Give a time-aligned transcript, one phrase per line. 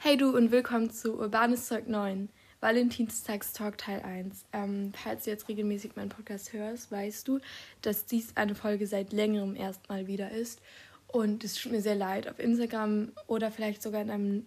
[0.00, 2.28] Hey du und willkommen zu Urbanes Zeug 9,
[2.60, 4.44] Valentinstagstalk Teil 1.
[4.52, 7.40] Ähm, falls du jetzt regelmäßig meinen Podcast hörst, weißt du,
[7.82, 10.62] dass dies eine Folge seit längerem erstmal wieder ist.
[11.08, 12.28] Und es tut mir sehr leid.
[12.28, 14.46] Auf Instagram oder vielleicht sogar in einem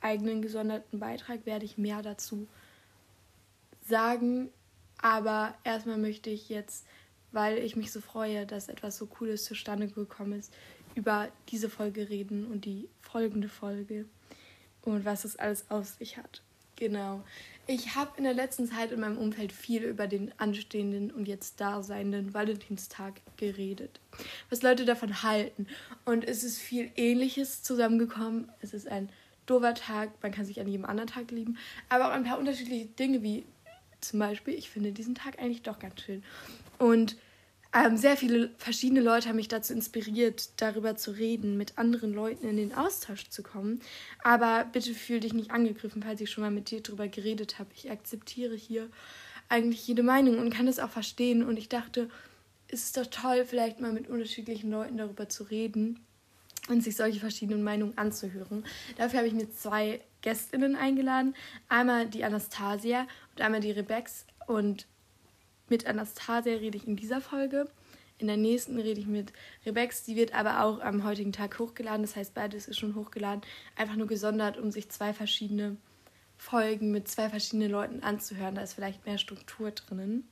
[0.00, 2.46] eigenen gesonderten Beitrag werde ich mehr dazu
[3.84, 4.48] sagen.
[5.02, 6.86] Aber erstmal möchte ich jetzt,
[7.32, 10.54] weil ich mich so freue, dass etwas so Cooles zustande gekommen ist,
[10.94, 14.04] über diese Folge reden und die folgende Folge
[14.90, 16.42] und was es alles auf sich hat.
[16.76, 17.22] Genau.
[17.66, 21.60] Ich habe in der letzten Zeit in meinem Umfeld viel über den anstehenden und jetzt
[21.60, 24.00] daseinenden Valentinstag geredet.
[24.48, 25.66] Was Leute davon halten.
[26.04, 28.50] Und es ist viel Ähnliches zusammengekommen.
[28.60, 29.10] Es ist ein
[29.44, 31.58] doofer Tag, man kann sich an jedem anderen Tag lieben.
[31.88, 33.44] Aber auch ein paar unterschiedliche Dinge, wie
[34.00, 36.22] zum Beispiel, ich finde diesen Tag eigentlich doch ganz schön.
[36.78, 37.16] Und
[37.74, 42.48] ähm, sehr viele verschiedene Leute haben mich dazu inspiriert, darüber zu reden, mit anderen Leuten
[42.48, 43.80] in den Austausch zu kommen.
[44.22, 47.70] Aber bitte fühl dich nicht angegriffen, falls ich schon mal mit dir darüber geredet habe.
[47.74, 48.88] Ich akzeptiere hier
[49.50, 51.42] eigentlich jede Meinung und kann das auch verstehen.
[51.42, 52.08] Und ich dachte,
[52.68, 56.00] es ist doch toll, vielleicht mal mit unterschiedlichen Leuten darüber zu reden
[56.68, 58.64] und sich solche verschiedenen Meinungen anzuhören.
[58.96, 61.34] Dafür habe ich mir zwei Gästinnen eingeladen.
[61.68, 64.26] Einmal die Anastasia und einmal die Rebex.
[64.46, 64.86] Und
[65.70, 67.68] mit Anastasia rede ich in dieser Folge.
[68.18, 69.32] In der nächsten rede ich mit
[69.64, 70.02] Rebex.
[70.04, 72.02] Die wird aber auch am heutigen Tag hochgeladen.
[72.02, 73.42] Das heißt, beides ist schon hochgeladen.
[73.76, 75.76] Einfach nur gesondert, um sich zwei verschiedene
[76.36, 78.56] Folgen mit zwei verschiedenen Leuten anzuhören.
[78.56, 80.28] Da ist vielleicht mehr Struktur drinnen.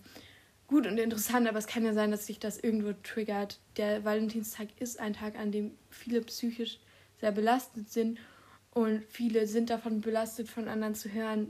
[0.67, 3.59] gut und interessant, aber es kann ja sein, dass sich das irgendwo triggert.
[3.79, 6.81] Der Valentinstag ist ein Tag, an dem viele psychisch
[7.19, 8.19] sehr belastet sind
[8.73, 11.49] und viele sind davon belastet, von anderen zu hören,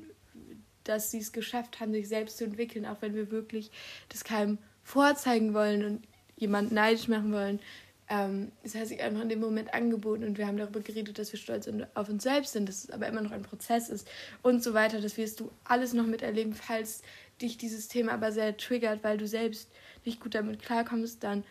[0.84, 3.70] dass sie es geschafft haben, sich selbst zu entwickeln, auch wenn wir wirklich
[4.08, 6.02] das keinem vorzeigen wollen und
[6.36, 7.60] jemand neidisch machen wollen.
[8.08, 11.30] Ähm, es hat sich einfach in dem Moment angeboten und wir haben darüber geredet, dass
[11.32, 14.08] wir stolz auf uns selbst sind, dass es aber immer noch ein Prozess ist
[14.42, 15.00] und so weiter.
[15.00, 17.02] Das wirst du alles noch miterleben, falls
[17.40, 19.70] dich dieses Thema aber sehr triggert, weil du selbst
[20.04, 21.44] nicht gut damit klarkommst, dann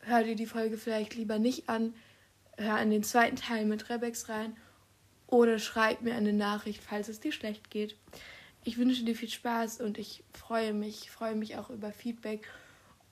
[0.00, 1.94] hör dir die Folge vielleicht lieber nicht an,
[2.58, 4.56] hör in den zweiten Teil mit Rebex rein
[5.26, 7.96] oder schreib mir eine Nachricht, falls es dir schlecht geht.
[8.64, 12.48] Ich wünsche dir viel Spaß und ich freue mich, freue mich auch über Feedback.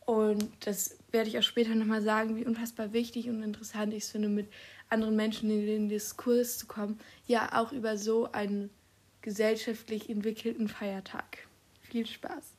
[0.05, 4.11] Und das werde ich auch später nochmal sagen, wie unfassbar wichtig und interessant ich es
[4.11, 4.49] finde, mit
[4.91, 7.01] anderen Menschen in den Diskurs zu kommen.
[7.27, 8.71] Ja, auch über so einen
[9.23, 11.47] gesellschaftlich entwickelten Feiertag.
[11.81, 12.53] Viel Spaß.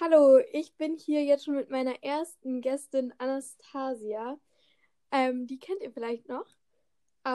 [0.00, 4.38] Hallo, ich bin hier jetzt schon mit meiner ersten Gästin Anastasia.
[5.10, 6.46] Ähm, die kennt ihr vielleicht noch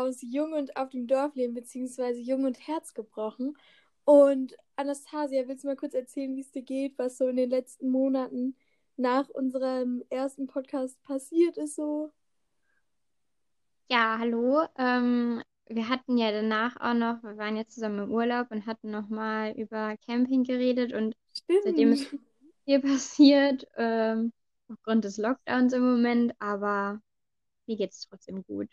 [0.01, 3.55] aus Jung und auf dem Dorf leben, beziehungsweise Jung und Herz gebrochen.
[4.05, 7.49] Und Anastasia, willst du mal kurz erzählen, wie es dir geht, was so in den
[7.49, 8.55] letzten Monaten
[8.97, 12.11] nach unserem ersten Podcast passiert ist so?
[13.89, 14.63] Ja, hallo.
[14.77, 18.91] Ähm, wir hatten ja danach auch noch, wir waren ja zusammen im Urlaub und hatten
[18.91, 21.61] nochmal über Camping geredet und Stimmt.
[21.63, 22.13] seitdem ist
[22.65, 24.33] hier passiert, ähm,
[24.67, 27.01] aufgrund des Lockdowns im Moment, aber
[27.67, 28.69] mir geht es trotzdem gut.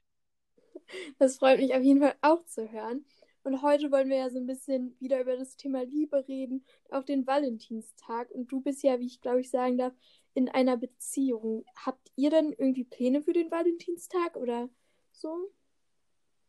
[1.18, 3.04] Das freut mich auf jeden Fall auch zu hören.
[3.42, 7.04] Und heute wollen wir ja so ein bisschen wieder über das Thema Liebe reden, auf
[7.04, 8.30] den Valentinstag.
[8.30, 9.94] Und du bist ja, wie ich glaube ich sagen darf,
[10.34, 11.64] in einer Beziehung.
[11.74, 14.68] Habt ihr denn irgendwie Pläne für den Valentinstag oder
[15.12, 15.50] so?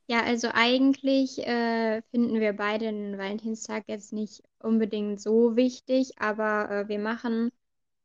[0.07, 6.69] Ja, also eigentlich äh, finden wir beide den Valentinstag jetzt nicht unbedingt so wichtig, aber
[6.69, 7.51] äh, wir machen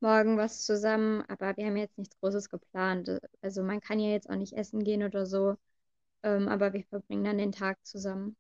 [0.01, 3.19] morgen was zusammen, aber wir haben jetzt nichts Großes geplant.
[3.43, 5.57] Also man kann ja jetzt auch nicht essen gehen oder so.
[6.23, 8.37] Ähm, aber wir verbringen dann den Tag zusammen.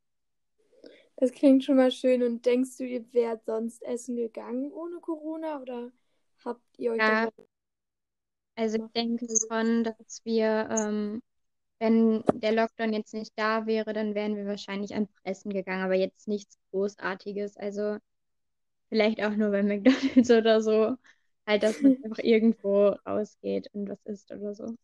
[1.17, 2.23] Das klingt schon mal schön.
[2.23, 5.93] Und denkst du, ihr wärt sonst essen gegangen ohne Corona oder
[6.45, 7.31] habt ihr euch ja,
[8.57, 11.23] Also ich denke schon, dass wir, ähm,
[11.81, 15.95] wenn der Lockdown jetzt nicht da wäre, dann wären wir wahrscheinlich einfach essen gegangen, aber
[15.97, 17.57] jetzt nichts Großartiges.
[17.57, 17.99] Also
[18.91, 20.97] vielleicht auch nur bei McDonalds oder so.
[21.47, 24.77] Halt, dass man einfach irgendwo rausgeht und was isst oder so.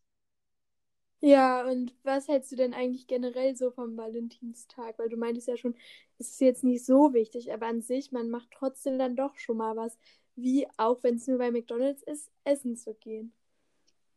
[1.23, 4.99] Ja, und was hältst du denn eigentlich generell so vom Valentinstag?
[4.99, 5.75] Weil du meintest ja schon,
[6.19, 9.57] es ist jetzt nicht so wichtig, aber an sich, man macht trotzdem dann doch schon
[9.59, 9.97] mal was,
[10.37, 13.33] wie auch wenn es nur bei McDonald's ist, essen zu gehen.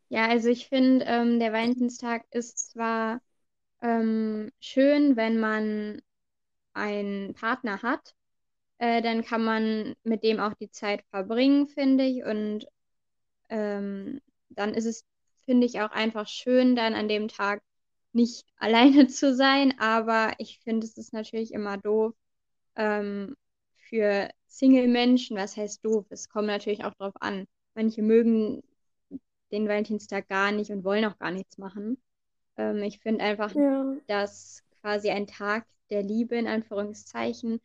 [0.08, 3.20] Ja, also ich finde, ähm, der Valentinstag ist zwar
[3.82, 6.02] ähm, schön, wenn man
[6.74, 8.14] einen Partner hat,
[8.78, 12.24] äh, dann kann man mit dem auch die Zeit verbringen, finde ich.
[12.24, 12.66] Und
[13.50, 14.20] ähm,
[14.50, 15.06] dann ist es,
[15.46, 17.62] finde ich, auch einfach schön, dann an dem Tag
[18.12, 19.78] nicht alleine zu sein.
[19.80, 22.14] Aber ich finde, es ist natürlich immer doof
[22.76, 23.36] ähm,
[23.76, 25.36] für Single-Menschen.
[25.38, 26.06] Was heißt doof?
[26.10, 27.46] Es kommt natürlich auch drauf an.
[27.74, 28.62] Manche mögen
[29.52, 31.98] den Valentinstag gar nicht und wollen auch gar nichts machen.
[32.56, 33.96] Ähm, ich finde einfach, Ja.
[34.06, 37.60] dass quasi ein Tag der Liebe in Anführungszeichen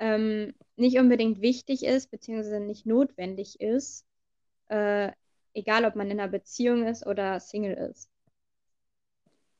[0.00, 4.06] ähm, nicht unbedingt wichtig ist, beziehungsweise nicht notwendig ist,
[4.68, 5.12] äh,
[5.54, 8.10] egal ob man in einer Beziehung ist oder Single ist.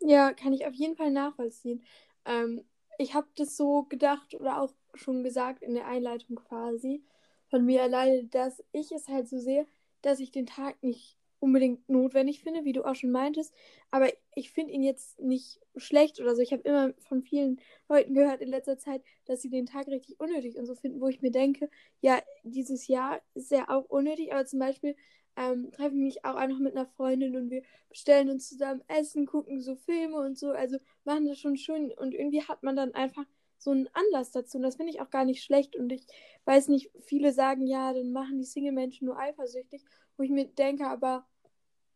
[0.01, 1.83] Ja, kann ich auf jeden Fall nachvollziehen.
[2.27, 2.65] Ähm,
[2.99, 7.03] ich habe das so gedacht oder auch schon gesagt in der Einleitung quasi
[7.49, 9.67] von mir alleine, dass ich es halt so sehe,
[10.03, 13.53] dass ich den Tag nicht unbedingt notwendig finde, wie du auch schon meintest.
[13.91, 16.43] Aber ich finde ihn jetzt nicht schlecht oder so.
[16.43, 20.21] Ich habe immer von vielen Leuten gehört in letzter Zeit, dass sie den Tag richtig
[20.21, 21.69] unnötig und so finden, wo ich mir denke,
[22.01, 24.97] ja, dieses Jahr ist ja auch unnötig, aber zum Beispiel
[25.37, 29.27] ähm, treffe ich mich auch einfach mit einer Freundin und wir bestellen uns zusammen Essen,
[29.27, 30.51] gucken so Filme und so.
[30.51, 33.25] Also machen das schon schön und irgendwie hat man dann einfach
[33.59, 34.59] so einen Anlass dazu.
[34.59, 35.77] Und das finde ich auch gar nicht schlecht.
[35.77, 36.07] Und ich
[36.45, 39.85] weiß nicht, viele sagen, ja, dann machen die Single-Menschen nur eifersüchtig,
[40.17, 41.27] wo ich mir denke, aber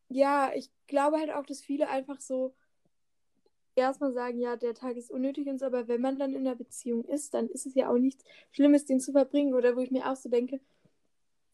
[0.09, 2.55] ja, ich glaube halt auch, dass viele einfach so
[3.75, 6.55] erstmal sagen, ja, der Tag ist unnötig und so, aber wenn man dann in einer
[6.57, 9.55] Beziehung ist, dann ist es ja auch nichts Schlimmes, den zu verbringen.
[9.55, 10.61] Oder wo ich mir auch so denke,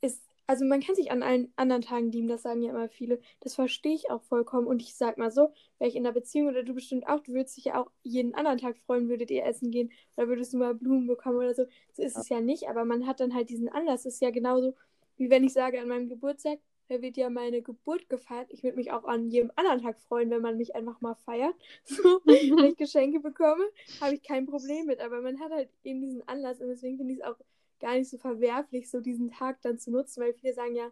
[0.01, 3.21] ist, also man kann sich an allen anderen Tagen lieben, das sagen ja immer viele.
[3.41, 4.67] Das verstehe ich auch vollkommen.
[4.67, 7.33] Und ich sag mal so, wäre ich in einer Beziehung oder du bestimmt auch, du
[7.33, 10.59] würdest dich ja auch jeden anderen Tag freuen, würdet ihr essen gehen oder würdest du
[10.59, 11.65] mal Blumen bekommen oder so.
[11.93, 14.03] So ist es ja nicht, aber man hat dann halt diesen Anlass.
[14.03, 14.75] Das ist ja genauso,
[15.17, 18.49] wie wenn ich sage, an meinem Geburtstag, da wird ja meine Geburt gefeiert.
[18.51, 21.55] Ich würde mich auch an jedem anderen Tag freuen, wenn man mich einfach mal feiert.
[21.85, 23.65] So, wenn ich Geschenke bekomme,
[24.01, 25.01] habe ich kein Problem mit.
[25.01, 27.37] Aber man hat halt eben diesen Anlass und deswegen finde ich es auch
[27.83, 30.91] gar nicht so verwerflich, so diesen Tag dann zu nutzen, weil viele sagen ja,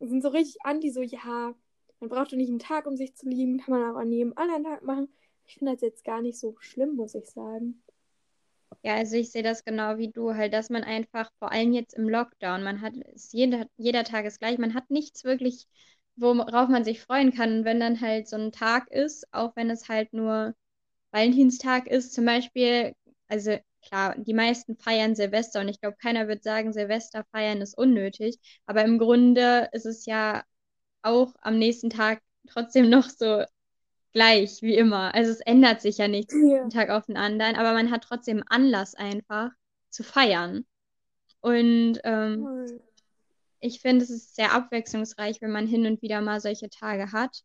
[0.00, 1.54] sind so richtig anti, so, ja,
[2.00, 4.36] man braucht doch nicht einen Tag, um sich zu lieben, kann man auch an jedem
[4.36, 5.08] anderen Tag machen.
[5.46, 7.82] Ich finde das jetzt gar nicht so schlimm, muss ich sagen.
[8.82, 11.94] Ja, also ich sehe das genau wie du, halt, dass man einfach, vor allem jetzt
[11.94, 15.66] im Lockdown, man hat, ist jeder, jeder Tag ist gleich, man hat nichts wirklich,
[16.16, 17.58] worauf man sich freuen kann.
[17.58, 20.54] Und wenn dann halt so ein Tag ist, auch wenn es halt nur
[21.12, 22.94] Valentinstag ist, zum Beispiel,
[23.28, 27.76] also klar, die meisten feiern Silvester und ich glaube, keiner wird sagen, Silvester feiern ist
[27.76, 30.44] unnötig, aber im Grunde ist es ja
[31.02, 33.44] auch am nächsten Tag trotzdem noch so
[34.12, 35.14] gleich wie immer.
[35.14, 36.62] Also es ändert sich ja nichts von Ja.
[36.62, 39.50] einem Tag auf den anderen, aber man hat trotzdem Anlass einfach
[39.90, 40.66] zu feiern.
[41.40, 42.80] Und ähm, Voll.
[43.60, 47.42] ich finde, es ist sehr abwechslungsreich, wenn man hin und wieder mal solche Tage hat.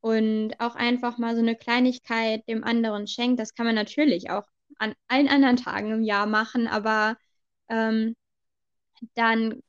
[0.00, 3.40] Und auch einfach mal so eine Kleinigkeit dem anderen schenkt.
[3.40, 4.44] Das kann man natürlich auch
[4.78, 7.16] an allen anderen Tagen im Jahr machen, aber
[7.68, 8.14] ähm,
[9.14, 9.62] dann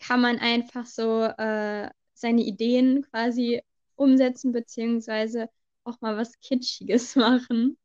[0.00, 3.62] kann man einfach so äh, seine Ideen quasi
[3.96, 5.50] umsetzen, beziehungsweise
[5.84, 7.78] auch mal was Kitschiges machen.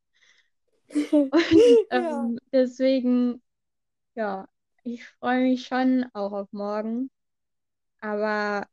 [1.09, 1.33] Und
[1.91, 2.29] Ja.
[2.29, 3.41] ähm, deswegen,
[4.15, 4.47] ja,
[4.83, 7.11] ich freue mich schon auch auf morgen.
[8.01, 8.67] Aber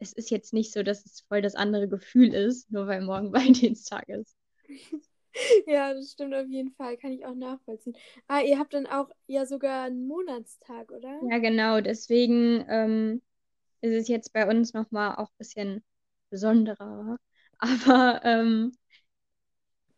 [0.00, 3.32] es ist jetzt nicht so, dass es voll das andere Gefühl ist, nur weil morgen
[3.34, 4.36] Valentinstag ist.
[5.66, 6.96] Ja, das stimmt auf jeden Fall.
[6.96, 7.96] Kann ich auch nachvollziehen.
[8.28, 11.20] Ah, ihr habt dann auch ja sogar einen Monatstag, oder?
[11.30, 13.22] Ja, genau, deswegen ähm,
[13.80, 15.84] ist es jetzt bei uns nochmal auch ein bisschen
[16.30, 17.16] besonderer.
[17.58, 18.72] Aber ähm,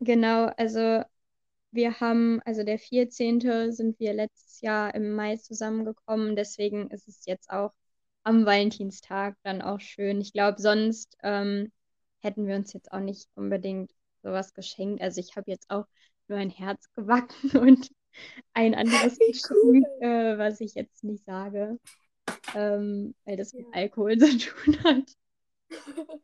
[0.00, 1.02] genau, also
[1.72, 3.72] wir haben, also der 14.
[3.72, 7.72] sind wir letztes Jahr im Mai zusammengekommen, deswegen ist es jetzt auch
[8.24, 10.20] am Valentinstag dann auch schön.
[10.20, 11.72] Ich glaube, sonst ähm,
[12.20, 13.92] hätten wir uns jetzt auch nicht unbedingt
[14.24, 15.00] sowas geschenkt.
[15.02, 15.86] Also ich habe jetzt auch
[16.28, 17.88] nur ein Herz gebacken und
[18.52, 19.82] ein anderes Geschenk, cool.
[20.00, 21.78] äh, was ich jetzt nicht sage,
[22.54, 23.66] ähm, weil das mit.
[23.72, 25.16] Alkohol zu tun hat.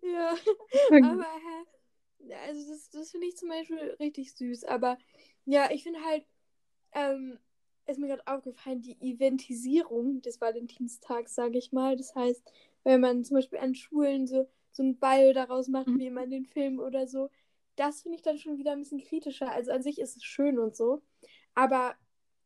[0.00, 0.36] Ja,
[1.02, 1.26] aber?
[2.46, 4.64] Also das, das finde ich zum Beispiel richtig süß.
[4.64, 4.96] Aber
[5.44, 6.24] ja, ich finde halt,
[6.92, 7.38] ähm,
[7.86, 11.96] ist mir gerade aufgefallen, die Eventisierung des Valentinstags, sage ich mal.
[11.96, 12.42] Das heißt,
[12.84, 15.98] wenn man zum Beispiel an Schulen so, so einen Ball daraus macht, Mhm.
[15.98, 17.30] wie immer in den Filmen oder so,
[17.76, 19.50] das finde ich dann schon wieder ein bisschen kritischer.
[19.50, 21.02] Also an sich ist es schön und so.
[21.54, 21.94] Aber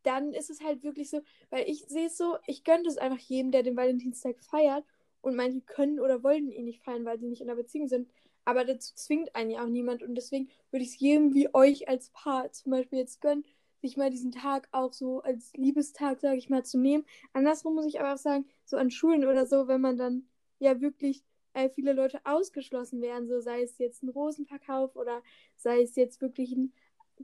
[0.02, 1.20] dann ist es halt wirklich so,
[1.50, 4.84] weil ich sehe es so, ich gönne es einfach jedem, der den Valentinstag feiert.
[5.22, 8.08] Und manche können oder wollen ihn nicht feiern, weil sie nicht in einer Beziehung sind.
[8.46, 10.02] Aber dazu zwingt einen ja auch niemand.
[10.02, 13.44] Und deswegen würde ich es jedem wie euch als Paar zum Beispiel jetzt gönnen,
[13.82, 17.04] sich mal diesen Tag auch so als Liebestag, sage ich mal, zu nehmen.
[17.34, 20.26] Andersrum muss ich aber auch sagen, so an Schulen oder so, wenn man dann
[20.58, 21.22] ja wirklich
[21.52, 25.22] äh, viele Leute ausgeschlossen werden, so sei es jetzt ein Rosenverkauf oder
[25.56, 26.72] sei es jetzt wirklich ein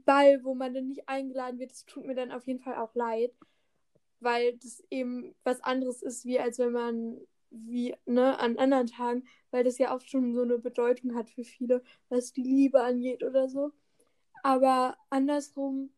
[0.05, 1.71] Ball, wo man dann nicht eingeladen wird.
[1.71, 3.33] Das tut mir dann auf jeden Fall auch leid,
[4.19, 7.19] weil das eben was anderes ist, wie als wenn man
[7.49, 11.43] wie ne, an anderen Tagen, weil das ja oft schon so eine Bedeutung hat für
[11.43, 13.71] viele, was die Liebe angeht oder so.
[14.43, 15.91] Aber andersrum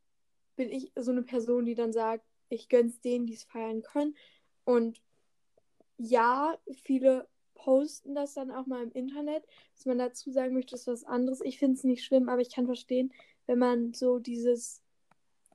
[0.56, 4.16] bin ich so eine Person, die dann sagt, ich gönn's denen, die es feiern können.
[4.64, 5.02] Und
[5.98, 7.28] ja, viele
[7.60, 9.44] posten das dann auch mal im Internet,
[9.76, 11.42] dass man dazu sagen möchte, ist was anderes.
[11.42, 13.14] Ich finde es nicht schlimm, aber ich kann verstehen,
[13.48, 14.82] wenn man so dieses,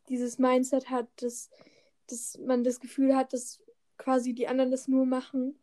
[0.08, 1.50] dieses Mindset hat, dass,
[2.06, 3.60] dass man das Gefühl hat, dass
[3.96, 5.58] quasi die anderen das nur machen,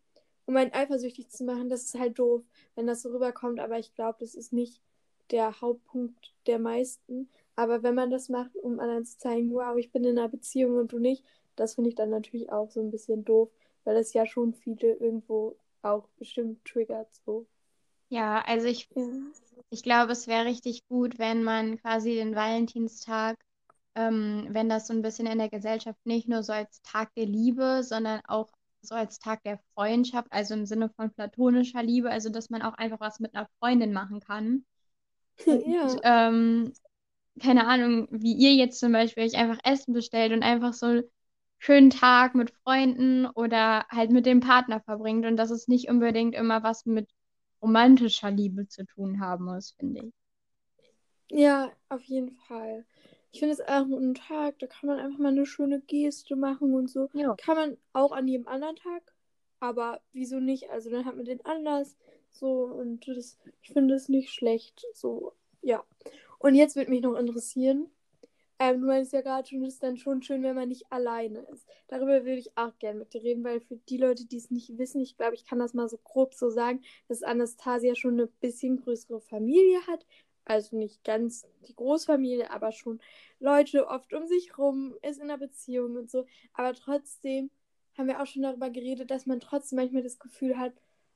[0.45, 1.69] um einen eifersüchtig zu machen.
[1.69, 2.41] Das ist halt doof,
[2.75, 4.81] wenn das so rüberkommt, aber ich glaube, das ist nicht
[5.29, 7.29] der Hauptpunkt der meisten.
[7.55, 10.77] Aber wenn man das macht, um anderen zu zeigen, wow, ich bin in einer Beziehung
[10.77, 11.23] und du nicht,
[11.55, 13.49] das finde ich dann natürlich auch so ein bisschen doof,
[13.83, 17.45] weil das ja schon viele irgendwo auch bestimmt triggert so.
[18.09, 19.03] Ja, also ich, ja.
[19.69, 23.37] ich glaube, es wäre richtig gut, wenn man quasi den Valentinstag,
[23.95, 27.25] ähm, wenn das so ein bisschen in der Gesellschaft nicht nur so als Tag der
[27.25, 32.29] Liebe, sondern auch so als Tag der Freundschaft, also im Sinne von platonischer Liebe, also
[32.29, 34.65] dass man auch einfach was mit einer Freundin machen kann.
[35.45, 35.99] Und, ja.
[36.03, 36.73] Ähm,
[37.39, 41.01] keine Ahnung, wie ihr jetzt zum Beispiel euch einfach Essen bestellt und einfach so
[41.61, 46.33] schönen Tag mit Freunden oder halt mit dem Partner verbringt und dass es nicht unbedingt
[46.33, 47.07] immer was mit
[47.61, 50.13] romantischer Liebe zu tun haben muss, finde ich.
[51.29, 52.83] Ja, auf jeden Fall.
[53.31, 56.73] Ich finde es auch ein Tag, da kann man einfach mal eine schöne Geste machen
[56.73, 57.09] und so.
[57.13, 57.35] Ja.
[57.35, 59.13] Kann man auch an jedem anderen Tag,
[59.59, 60.71] aber wieso nicht?
[60.71, 61.95] Also dann hat man den Anlass
[62.31, 64.83] so und das, ich finde es nicht schlecht.
[64.95, 65.83] So, ja.
[66.39, 67.87] Und jetzt würde mich noch interessieren,
[68.61, 71.39] ähm, du meinst ja gerade schon, es ist dann schon schön, wenn man nicht alleine
[71.51, 71.67] ist.
[71.87, 74.77] Darüber würde ich auch gerne mit dir reden, weil für die Leute, die es nicht
[74.77, 78.27] wissen, ich glaube, ich kann das mal so grob so sagen, dass Anastasia schon eine
[78.27, 80.05] bisschen größere Familie hat.
[80.45, 82.99] Also nicht ganz die Großfamilie, aber schon
[83.39, 86.27] Leute oft um sich rum, ist in einer Beziehung und so.
[86.53, 87.49] Aber trotzdem
[87.97, 90.73] haben wir auch schon darüber geredet, dass man trotzdem manchmal das Gefühl hat,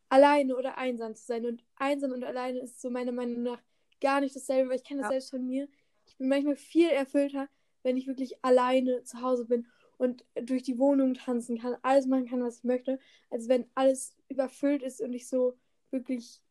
[0.09, 1.45] alleine oder einsam zu sein.
[1.45, 3.61] Und einsam und alleine ist so meiner Meinung nach
[4.01, 5.19] gar nicht dasselbe, weil ich kenne das ja.
[5.19, 5.67] selbst von mir
[6.15, 7.49] ich bin manchmal viel erfüllter,
[7.83, 9.67] wenn ich wirklich alleine zu Hause bin
[9.97, 14.15] und durch die Wohnung tanzen kann, alles machen kann, was ich möchte, als wenn alles
[14.29, 15.57] überfüllt ist und ich so
[15.91, 16.41] wirklich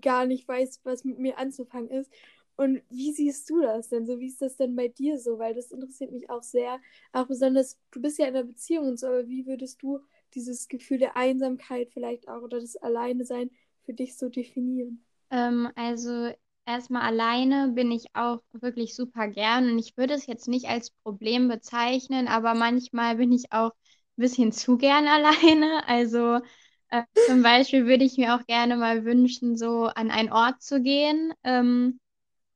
[0.00, 2.12] gar nicht weiß, was mit mir anzufangen ist.
[2.56, 4.20] Und wie siehst du das denn so?
[4.20, 5.38] Wie ist das denn bei dir so?
[5.38, 6.78] Weil das interessiert mich auch sehr.
[7.12, 10.00] Auch besonders, du bist ja in einer Beziehung und so, aber wie würdest du
[10.34, 13.50] dieses Gefühl der Einsamkeit vielleicht auch oder das Alleine sein
[13.82, 15.02] für dich so definieren?
[15.30, 16.32] Ähm, also
[16.70, 20.90] erstmal alleine bin ich auch wirklich super gern und ich würde es jetzt nicht als
[20.90, 25.86] Problem bezeichnen, aber manchmal bin ich auch ein bisschen zu gern alleine.
[25.88, 26.40] Also
[26.90, 30.82] äh, zum Beispiel würde ich mir auch gerne mal wünschen, so an einen Ort zu
[30.82, 32.00] gehen, ähm,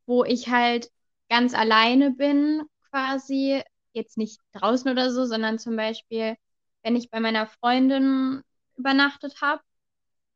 [0.06, 0.90] wo ich halt
[1.28, 3.62] ganz alleine bin, quasi.
[3.92, 6.36] Jetzt nicht draußen oder so, sondern zum Beispiel,
[6.82, 8.42] wenn ich bei meiner Freundin
[8.76, 9.62] übernachtet habe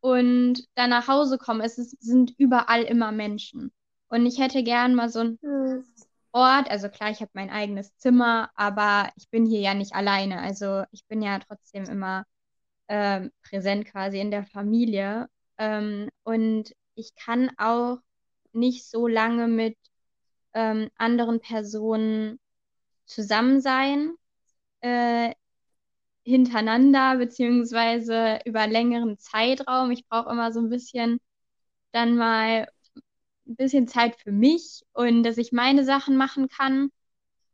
[0.00, 3.72] und dann nach Hause komme, es ist, sind überall immer Menschen.
[4.08, 5.84] Und ich hätte gern mal so einen mhm.
[6.32, 10.40] Ort, also klar, ich habe mein eigenes Zimmer, aber ich bin hier ja nicht alleine.
[10.40, 12.24] Also ich bin ja trotzdem immer
[12.88, 15.28] ähm, präsent quasi in der Familie.
[15.58, 17.98] Ähm, und ich kann auch
[18.52, 19.76] nicht so lange mit
[20.54, 22.38] ähm, anderen Personen
[23.06, 24.14] zusammen sein.
[24.80, 25.34] Äh,
[26.28, 29.90] hintereinander, beziehungsweise über längeren Zeitraum.
[29.90, 31.18] Ich brauche immer so ein bisschen
[31.92, 32.68] dann mal
[33.48, 36.90] ein bisschen Zeit für mich und dass ich meine Sachen machen kann.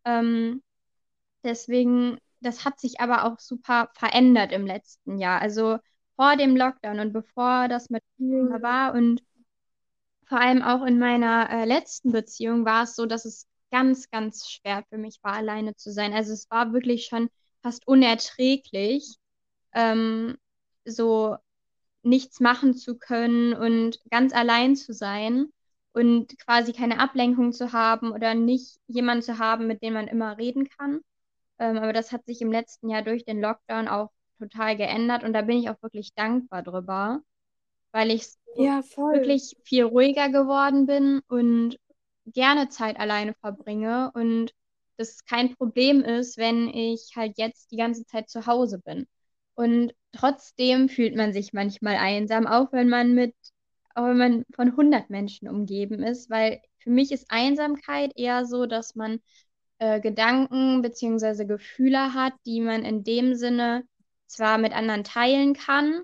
[0.05, 0.63] Ähm,
[1.45, 5.41] deswegen, das hat sich aber auch super verändert im letzten Jahr.
[5.41, 5.79] Also
[6.17, 9.23] vor dem Lockdown und bevor das mit Corona war und
[10.27, 14.49] vor allem auch in meiner äh, letzten Beziehung war es so, dass es ganz, ganz
[14.49, 16.13] schwer für mich war, alleine zu sein.
[16.13, 17.29] Also es war wirklich schon
[17.65, 19.17] fast unerträglich,
[19.75, 20.37] ähm,
[20.85, 21.37] so
[22.03, 25.47] nichts machen zu können und ganz allein zu sein
[25.93, 30.39] und quasi keine Ablenkung zu haben oder nicht jemanden zu haben, mit dem man immer
[30.39, 31.01] reden kann.
[31.59, 35.33] Ähm, aber das hat sich im letzten Jahr durch den Lockdown auch total geändert und
[35.33, 37.23] da bin ich auch wirklich dankbar drüber,
[37.93, 41.79] weil ich ja, wirklich viel ruhiger geworden bin und
[42.27, 44.53] gerne Zeit alleine verbringe und
[44.97, 49.07] das kein Problem ist, wenn ich halt jetzt die ganze Zeit zu Hause bin.
[49.55, 53.35] Und trotzdem fühlt man sich manchmal einsam, auch wenn man mit,
[53.95, 58.67] auch wenn man von 100 Menschen umgeben ist, weil für mich ist Einsamkeit eher so,
[58.67, 59.21] dass man
[59.79, 61.45] äh, Gedanken bzw.
[61.47, 63.85] Gefühle hat, die man in dem Sinne
[64.27, 66.03] zwar mit anderen teilen kann,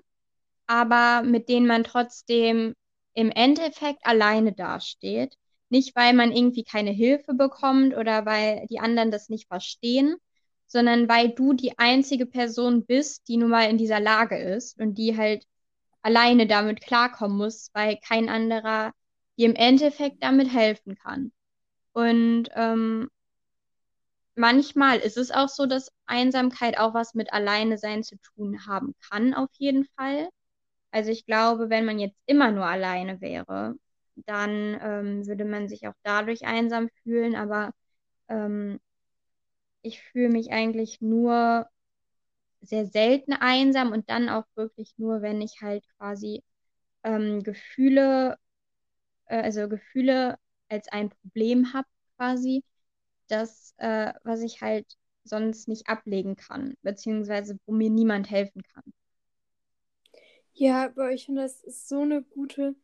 [0.67, 2.75] aber mit denen man trotzdem
[3.13, 5.35] im Endeffekt alleine dasteht.
[5.71, 10.17] Nicht, weil man irgendwie keine Hilfe bekommt oder weil die anderen das nicht verstehen,
[10.67, 14.95] sondern weil du die einzige Person bist, die nun mal in dieser Lage ist und
[14.99, 15.45] die halt
[16.03, 18.93] alleine damit klarkommen muss, weil kein anderer
[19.37, 21.31] dir im Endeffekt damit helfen kann.
[21.93, 23.09] Und ähm,
[24.35, 28.95] manchmal ist es auch so, dass Einsamkeit auch was mit Alleine sein zu tun haben
[29.09, 30.29] kann, auf jeden Fall.
[30.91, 33.75] Also ich glaube, wenn man jetzt immer nur alleine wäre,
[34.27, 37.35] dann ähm, würde man sich auch dadurch einsam fühlen.
[37.35, 37.71] Aber
[38.29, 38.79] ähm,
[39.81, 41.67] ich fühle mich eigentlich nur
[42.61, 46.43] sehr selten einsam und dann auch wirklich nur, wenn ich halt quasi
[47.03, 48.37] ähm, Gefühle,
[49.27, 50.37] äh, also Gefühle
[50.69, 51.87] als ein Problem habe
[52.17, 52.63] quasi,
[53.29, 54.87] das, äh, was ich halt
[55.25, 58.83] sonst nicht ablegen kann, beziehungsweise wo mir niemand helfen kann.
[60.53, 62.75] Ja, aber ich finde, das ist so eine gute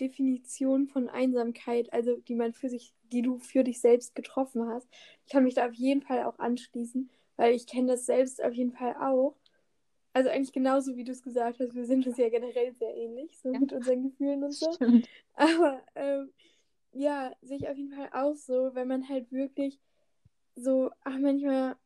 [0.00, 4.88] Definition von Einsamkeit, also die man für sich, die du für dich selbst getroffen hast.
[5.26, 8.52] Ich kann mich da auf jeden Fall auch anschließen, weil ich kenne das selbst auf
[8.52, 9.36] jeden Fall auch.
[10.14, 13.38] Also eigentlich genauso, wie du es gesagt hast, wir sind uns ja generell sehr ähnlich,
[13.38, 13.58] so ja.
[13.58, 14.72] mit unseren Gefühlen und so.
[14.72, 15.08] Stimmt.
[15.34, 16.30] Aber ähm,
[16.92, 19.78] ja, sehe ich auf jeden Fall auch so, wenn man halt wirklich
[20.54, 21.76] so, ach manchmal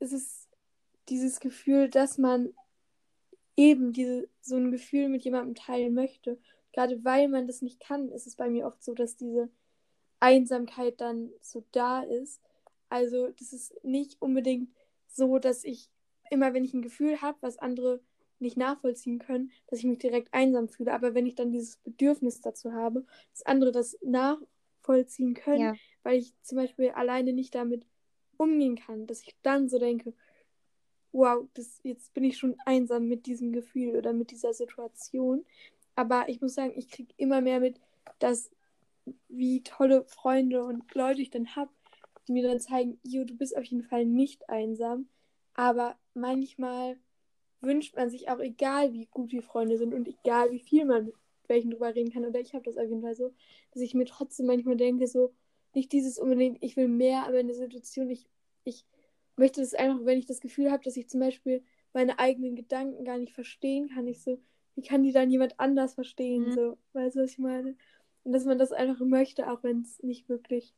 [0.00, 0.48] ist es
[1.08, 2.52] dieses Gefühl, dass man
[3.56, 6.38] eben diese, so ein Gefühl mit jemandem teilen möchte.
[6.72, 9.50] Gerade weil man das nicht kann, ist es bei mir oft so, dass diese
[10.20, 12.40] Einsamkeit dann so da ist.
[12.88, 14.70] Also das ist nicht unbedingt
[15.06, 15.90] so, dass ich
[16.30, 18.00] immer, wenn ich ein Gefühl habe, was andere
[18.38, 20.92] nicht nachvollziehen können, dass ich mich direkt einsam fühle.
[20.92, 25.74] Aber wenn ich dann dieses Bedürfnis dazu habe, dass andere das nachvollziehen können, ja.
[26.02, 27.86] weil ich zum Beispiel alleine nicht damit
[28.36, 30.14] umgehen kann, dass ich dann so denke,
[31.12, 35.44] wow, das, jetzt bin ich schon einsam mit diesem Gefühl oder mit dieser Situation.
[35.94, 37.80] Aber ich muss sagen, ich kriege immer mehr mit,
[38.18, 38.50] dass
[39.28, 41.70] wie tolle Freunde und Leute ich dann habe,
[42.26, 45.08] die mir dann zeigen, jo, du bist auf jeden Fall nicht einsam.
[45.54, 46.96] Aber manchmal
[47.60, 51.06] wünscht man sich auch, egal wie gut die Freunde sind und egal wie viel man
[51.06, 51.14] mit
[51.48, 53.32] welchen drüber reden kann, oder ich habe das auf jeden Fall so,
[53.72, 55.34] dass ich mir trotzdem manchmal denke, so,
[55.74, 58.26] nicht dieses unbedingt, ich will mehr, aber in der Situation, ich,
[58.64, 58.84] ich
[59.36, 63.04] möchte das einfach, wenn ich das Gefühl habe, dass ich zum Beispiel meine eigenen Gedanken
[63.04, 64.40] gar nicht verstehen kann, ich so,
[64.74, 66.52] wie kann die dann jemand anders verstehen, mhm.
[66.52, 67.76] so, weißt du, was ich meine?
[68.24, 70.74] Und dass man das einfach möchte, auch wenn es nicht wirklich,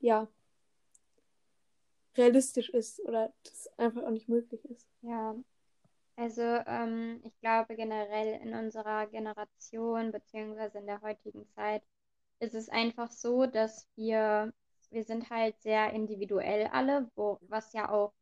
[0.00, 0.28] ja,
[2.16, 4.86] realistisch ist oder das einfach auch nicht möglich ist.
[5.02, 5.36] Ja,
[6.16, 11.82] also ähm, ich glaube generell in unserer Generation beziehungsweise in der heutigen Zeit
[12.38, 14.52] ist es einfach so, dass wir,
[14.90, 18.14] wir sind halt sehr individuell alle, wo, was ja auch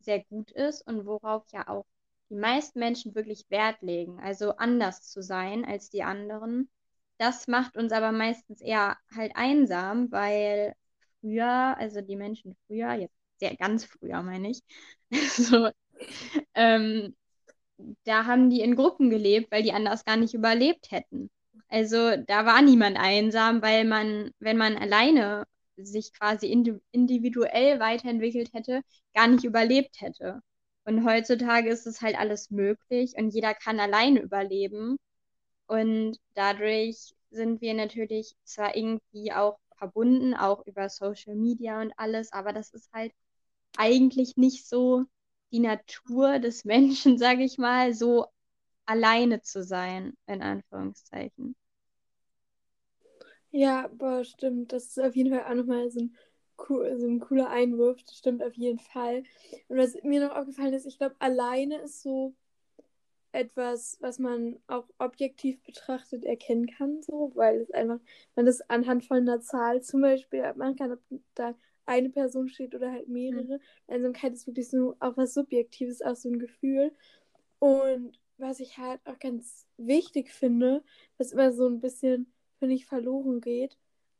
[0.00, 1.86] sehr gut ist und worauf ja auch
[2.34, 6.68] die meisten Menschen wirklich Wert legen, also anders zu sein als die anderen.
[7.16, 10.74] Das macht uns aber meistens eher halt einsam, weil
[11.20, 14.62] früher, also die Menschen früher, jetzt sehr ganz früher meine ich,
[15.36, 15.68] so,
[16.54, 17.14] ähm,
[18.04, 21.30] da haben die in Gruppen gelebt, weil die anders gar nicht überlebt hätten.
[21.68, 25.44] Also da war niemand einsam, weil man, wenn man alleine
[25.76, 26.48] sich quasi
[26.90, 28.82] individuell weiterentwickelt hätte,
[29.14, 30.42] gar nicht überlebt hätte.
[30.84, 34.96] Und heutzutage ist es halt alles möglich und jeder kann alleine überleben.
[35.66, 42.32] Und dadurch sind wir natürlich zwar irgendwie auch verbunden, auch über Social Media und alles,
[42.32, 43.12] aber das ist halt
[43.76, 45.04] eigentlich nicht so
[45.52, 48.26] die Natur des Menschen, sage ich mal, so
[48.86, 51.56] alleine zu sein, in Anführungszeichen.
[53.50, 54.72] Ja, boah, stimmt.
[54.72, 56.16] Das ist auf jeden Fall auch nochmal so ein,
[56.68, 58.02] cool, so ein cooler Einwurf.
[58.04, 59.24] Das stimmt auf jeden Fall.
[59.68, 62.34] Und was mir noch aufgefallen ist, ich glaube, alleine ist so
[63.32, 67.98] etwas, was man auch objektiv betrachtet erkennen kann, so, weil es einfach,
[68.36, 71.00] man das anhand von einer Zahl zum Beispiel man kann, ob
[71.34, 73.58] da eine Person steht oder halt mehrere.
[73.58, 73.60] Mhm.
[73.88, 76.92] Einsamkeit ist wirklich so auch was Subjektives, auch so ein Gefühl.
[77.58, 80.82] Und was ich halt auch ganz wichtig finde,
[81.18, 83.76] was immer so ein bisschen, finde ich, verloren geht,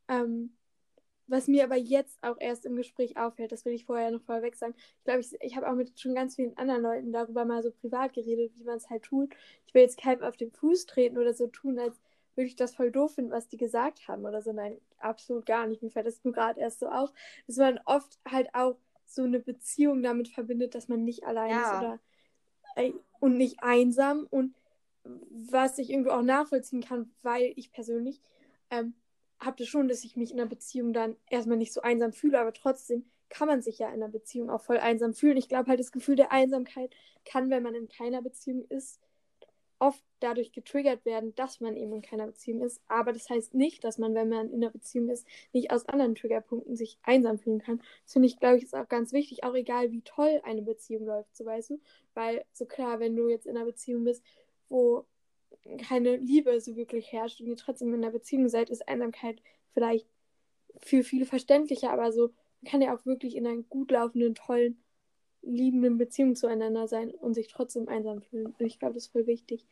[0.07, 0.54] ähm,
[1.27, 4.55] was mir aber jetzt auch erst im Gespräch auffällt, das will ich vorher noch vorweg
[4.55, 4.75] sagen.
[4.77, 7.71] Ich glaube, ich, ich habe auch mit schon ganz vielen anderen Leuten darüber mal so
[7.71, 9.35] privat geredet, wie man es halt tut.
[9.65, 11.99] Ich will jetzt keinem auf den Fuß treten oder so tun, als
[12.35, 14.51] würde ich das voll doof finden, was die gesagt haben oder so.
[14.51, 15.81] Nein, absolut gar nicht.
[15.81, 17.11] Mir fällt das nur gerade erst so auf,
[17.47, 21.71] dass man oft halt auch so eine Beziehung damit verbindet, dass man nicht allein ja.
[21.71, 21.99] ist oder
[23.19, 24.53] und nicht einsam und
[25.29, 28.21] was ich irgendwo auch nachvollziehen kann, weil ich persönlich
[28.69, 28.93] ähm,
[29.45, 32.39] habe das schon, dass ich mich in einer Beziehung dann erstmal nicht so einsam fühle,
[32.39, 35.37] aber trotzdem kann man sich ja in einer Beziehung auch voll einsam fühlen.
[35.37, 38.99] Ich glaube halt, das Gefühl der Einsamkeit kann, wenn man in keiner Beziehung ist,
[39.79, 42.81] oft dadurch getriggert werden, dass man eben in keiner Beziehung ist.
[42.87, 46.15] Aber das heißt nicht, dass man, wenn man in einer Beziehung ist, nicht aus anderen
[46.15, 47.81] Triggerpunkten sich einsam fühlen kann.
[48.03, 51.05] Das finde ich, glaube ich, ist auch ganz wichtig, auch egal wie toll eine Beziehung
[51.05, 51.81] läuft, so weißt du.
[52.13, 54.23] Weil so klar, wenn du jetzt in einer Beziehung bist,
[54.69, 55.05] wo
[55.77, 59.41] keine Liebe so wirklich herrscht und ihr trotzdem in einer Beziehung seid, ist Einsamkeit
[59.73, 60.07] vielleicht
[60.79, 64.77] für viele verständlicher, aber so man kann ja auch wirklich in einer gut laufenden, tollen
[65.41, 68.47] liebenden Beziehung zueinander sein und sich trotzdem einsam fühlen.
[68.47, 69.65] Und ich glaube, das ist voll wichtig,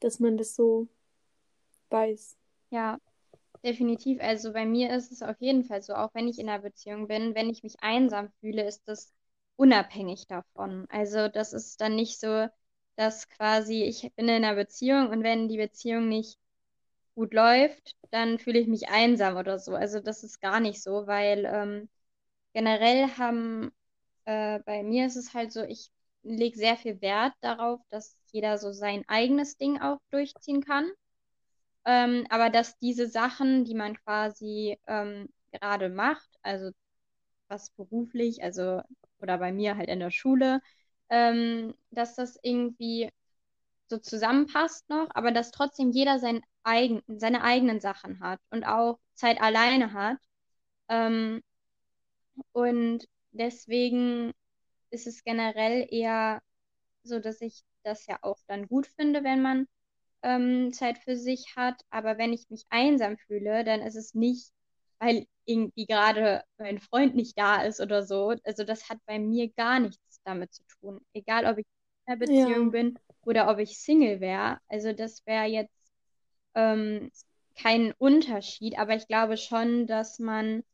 [0.00, 0.88] dass man das so
[1.90, 2.36] weiß.
[2.70, 2.98] Ja,
[3.62, 4.20] definitiv.
[4.20, 7.08] Also bei mir ist es auf jeden Fall so, auch wenn ich in einer Beziehung
[7.08, 9.12] bin, wenn ich mich einsam fühle, ist das
[9.56, 10.86] unabhängig davon.
[10.88, 12.48] Also das ist dann nicht so,
[12.96, 16.38] dass quasi ich bin in einer Beziehung und wenn die Beziehung nicht
[17.14, 19.74] gut läuft, dann fühle ich mich einsam oder so.
[19.74, 21.88] Also das ist gar nicht so, weil ähm,
[22.54, 23.72] generell haben
[24.26, 25.90] äh, bei mir ist es halt so, ich
[26.22, 30.90] lege sehr viel Wert darauf, dass jeder so sein eigenes Ding auch durchziehen kann.
[31.84, 36.70] Ähm, aber dass diese Sachen, die man quasi ähm, gerade macht, also
[37.48, 38.82] was beruflich, also
[39.20, 40.60] oder bei mir halt in der Schule,
[41.12, 43.10] ähm, dass das irgendwie
[43.88, 48.98] so zusammenpasst noch, aber dass trotzdem jeder sein eigen, seine eigenen Sachen hat und auch
[49.14, 50.18] Zeit alleine hat.
[50.88, 51.42] Ähm,
[52.52, 54.32] und deswegen
[54.90, 56.42] ist es generell eher
[57.04, 59.68] so, dass ich das ja auch dann gut finde, wenn man
[60.22, 61.82] ähm, Zeit für sich hat.
[61.90, 64.52] Aber wenn ich mich einsam fühle, dann ist es nicht,
[64.98, 68.34] weil irgendwie gerade mein Freund nicht da ist oder so.
[68.44, 71.00] Also das hat bei mir gar nichts damit zu tun.
[71.12, 71.66] Egal, ob ich
[72.06, 72.70] in einer Beziehung ja.
[72.70, 74.58] bin oder ob ich Single wäre.
[74.68, 75.74] Also das wäre jetzt
[76.54, 77.10] ähm,
[77.56, 78.78] kein Unterschied.
[78.78, 80.64] Aber ich glaube schon, dass man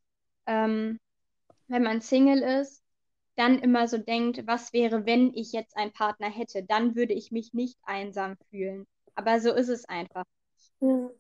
[0.47, 0.99] ähm,
[1.69, 2.83] wenn man Single ist,
[3.37, 7.31] dann immer so denkt, was wäre, wenn ich jetzt einen Partner hätte, dann würde ich
[7.31, 8.87] mich nicht einsam fühlen.
[9.15, 10.25] Aber so ist es einfach.
[10.81, 11.11] Ja,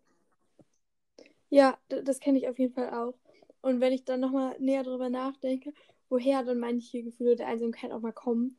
[1.50, 3.14] ja das kenne ich auf jeden Fall auch.
[3.60, 5.72] Und wenn ich dann nochmal näher drüber nachdenke,
[6.08, 8.58] woher dann manche Gefühle der Einsamkeit auch mal kommen,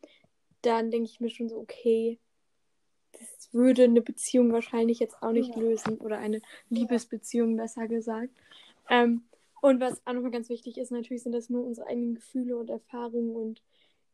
[0.62, 2.20] dann denke ich mir schon so, okay,
[3.14, 5.62] das würde eine Beziehung wahrscheinlich jetzt auch nicht ja.
[5.62, 8.34] lösen oder eine Liebesbeziehung besser gesagt.
[8.90, 9.24] Ähm,
[9.62, 12.70] und was auch nochmal ganz wichtig ist, natürlich sind das nur unsere eigenen Gefühle und
[12.70, 13.62] Erfahrungen und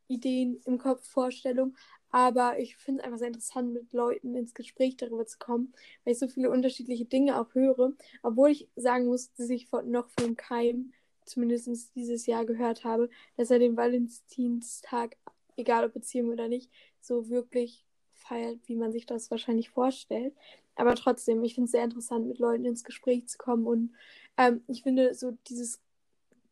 [0.07, 1.75] Ideen im Kopf, Vorstellungen.
[2.11, 6.13] Aber ich finde es einfach sehr interessant, mit Leuten ins Gespräch darüber zu kommen, weil
[6.13, 7.93] ich so viele unterschiedliche Dinge auch höre.
[8.23, 10.93] Obwohl ich sagen muss, dass ich von, noch vom Keim,
[11.25, 15.17] zumindest dieses Jahr, gehört habe, dass er den Valentinstag,
[15.57, 20.33] egal ob Beziehung oder nicht, so wirklich feiert, wie man sich das wahrscheinlich vorstellt.
[20.75, 23.93] Aber trotzdem, ich finde es sehr interessant, mit Leuten ins Gespräch zu kommen und
[24.37, 25.81] ähm, ich finde, so dieses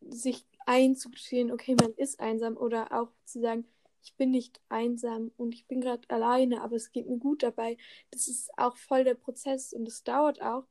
[0.08, 3.66] sich einzugestehen, okay, man ist einsam oder auch zu sagen,
[4.02, 7.78] ich bin nicht einsam und ich bin gerade alleine, aber es geht mir gut dabei.
[8.10, 10.64] Das ist auch voll der Prozess und es dauert auch.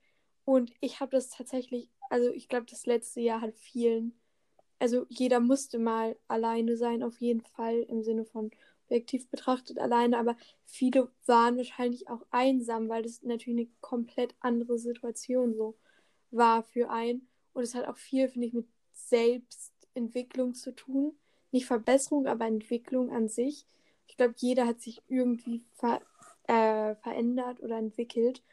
[0.45, 4.13] Und ich habe das tatsächlich, also ich glaube, das letzte Jahr hat vielen,
[4.79, 8.51] also jeder musste mal alleine sein, auf jeden Fall im Sinne von
[8.85, 10.35] objektiv betrachtet alleine, aber
[10.65, 15.75] viele waren wahrscheinlich auch einsam, weil das natürlich eine komplett andere Situation so
[16.31, 17.27] war für einen.
[17.53, 21.15] Und es hat auch viel, finde ich, mit Selbstentwicklung zu tun.
[21.51, 23.65] Nicht Verbesserung, aber Entwicklung an sich.
[24.07, 26.01] Ich glaube, jeder hat sich irgendwie ver
[26.47, 28.43] äh, verändert oder entwickelt.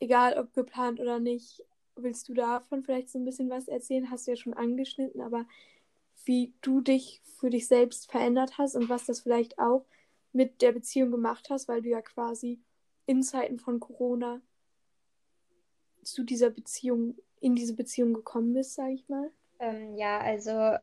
[0.00, 1.64] Egal ob geplant oder nicht.
[1.96, 4.10] Willst du davon vielleicht so ein bisschen was erzählen?
[4.10, 5.46] Hast du ja schon angeschnitten, aber
[6.24, 9.84] wie du dich für dich selbst verändert hast und was das vielleicht auch
[10.32, 12.60] mit der Beziehung gemacht hast, weil du ja quasi
[13.06, 14.40] in Zeiten von Corona
[16.02, 19.30] zu dieser Beziehung, in diese Beziehung gekommen bist, sage ich mal?
[19.60, 20.76] Ähm, ja, also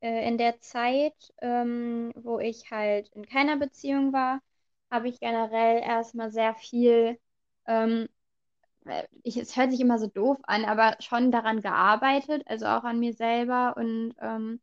[0.00, 4.40] äh, in der Zeit, ähm, wo ich halt in keiner Beziehung war,
[4.90, 7.18] habe ich generell erstmal sehr viel,
[7.66, 8.08] ähm, äh,
[9.22, 12.98] ich, es hört sich immer so doof an, aber schon daran gearbeitet, also auch an
[12.98, 14.60] mir selber und ähm,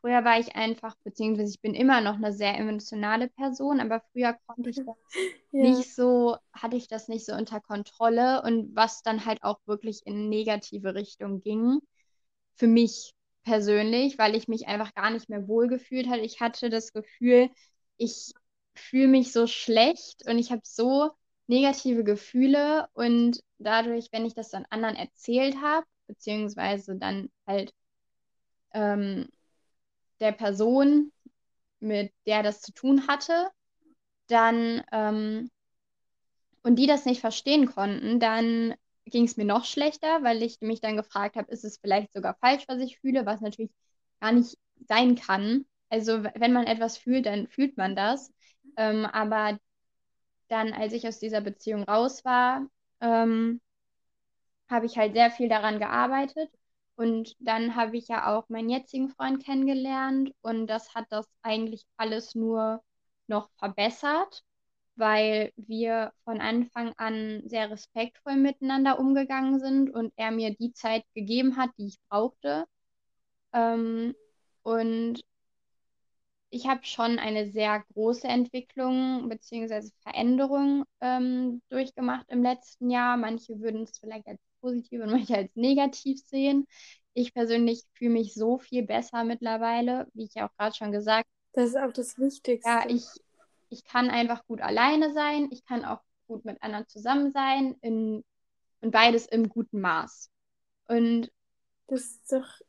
[0.00, 4.34] Früher war ich einfach, beziehungsweise ich bin immer noch eine sehr emotionale Person, aber früher
[4.46, 4.96] konnte ich das
[5.52, 5.62] ja.
[5.62, 10.06] nicht so, hatte ich das nicht so unter Kontrolle und was dann halt auch wirklich
[10.06, 11.80] in negative Richtung ging.
[12.54, 16.20] Für mich persönlich, weil ich mich einfach gar nicht mehr wohlgefühlt hatte.
[16.22, 17.50] Ich hatte das Gefühl,
[17.98, 18.32] ich
[18.74, 21.10] fühle mich so schlecht und ich habe so
[21.50, 27.74] negative Gefühle und dadurch, wenn ich das dann anderen erzählt habe, beziehungsweise dann halt
[28.72, 29.28] ähm,
[30.20, 31.12] der Person,
[31.80, 33.48] mit der das zu tun hatte,
[34.28, 35.50] dann ähm,
[36.62, 38.74] und die das nicht verstehen konnten, dann
[39.06, 42.36] ging es mir noch schlechter, weil ich mich dann gefragt habe, ist es vielleicht sogar
[42.40, 43.72] falsch, was ich fühle, was natürlich
[44.20, 45.64] gar nicht sein kann.
[45.88, 48.32] Also wenn man etwas fühlt, dann fühlt man das.
[48.76, 49.58] Ähm, aber
[50.50, 52.66] dann, als ich aus dieser Beziehung raus war,
[53.00, 53.60] ähm,
[54.68, 56.50] habe ich halt sehr viel daran gearbeitet.
[56.96, 61.86] Und dann habe ich ja auch meinen jetzigen Freund kennengelernt und das hat das eigentlich
[61.96, 62.82] alles nur
[63.26, 64.44] noch verbessert,
[64.96, 71.04] weil wir von Anfang an sehr respektvoll miteinander umgegangen sind und er mir die Zeit
[71.14, 72.66] gegeben hat, die ich brauchte.
[73.52, 74.14] Ähm,
[74.62, 75.22] und
[76.50, 79.88] ich habe schon eine sehr große Entwicklung bzw.
[80.02, 83.16] Veränderung ähm, durchgemacht im letzten Jahr.
[83.16, 86.66] Manche würden es vielleicht als positiv und manche als negativ sehen.
[87.14, 91.26] Ich persönlich fühle mich so viel besser mittlerweile, wie ich ja auch gerade schon gesagt
[91.26, 91.28] habe.
[91.52, 92.68] Das ist auch das Wichtigste.
[92.68, 93.04] Ja, ich,
[93.68, 95.48] ich kann einfach gut alleine sein.
[95.50, 97.76] Ich kann auch gut mit anderen zusammen sein.
[97.80, 98.24] In,
[98.80, 100.30] und beides im guten Maß.
[100.88, 101.30] Und
[101.86, 102.60] das ist doch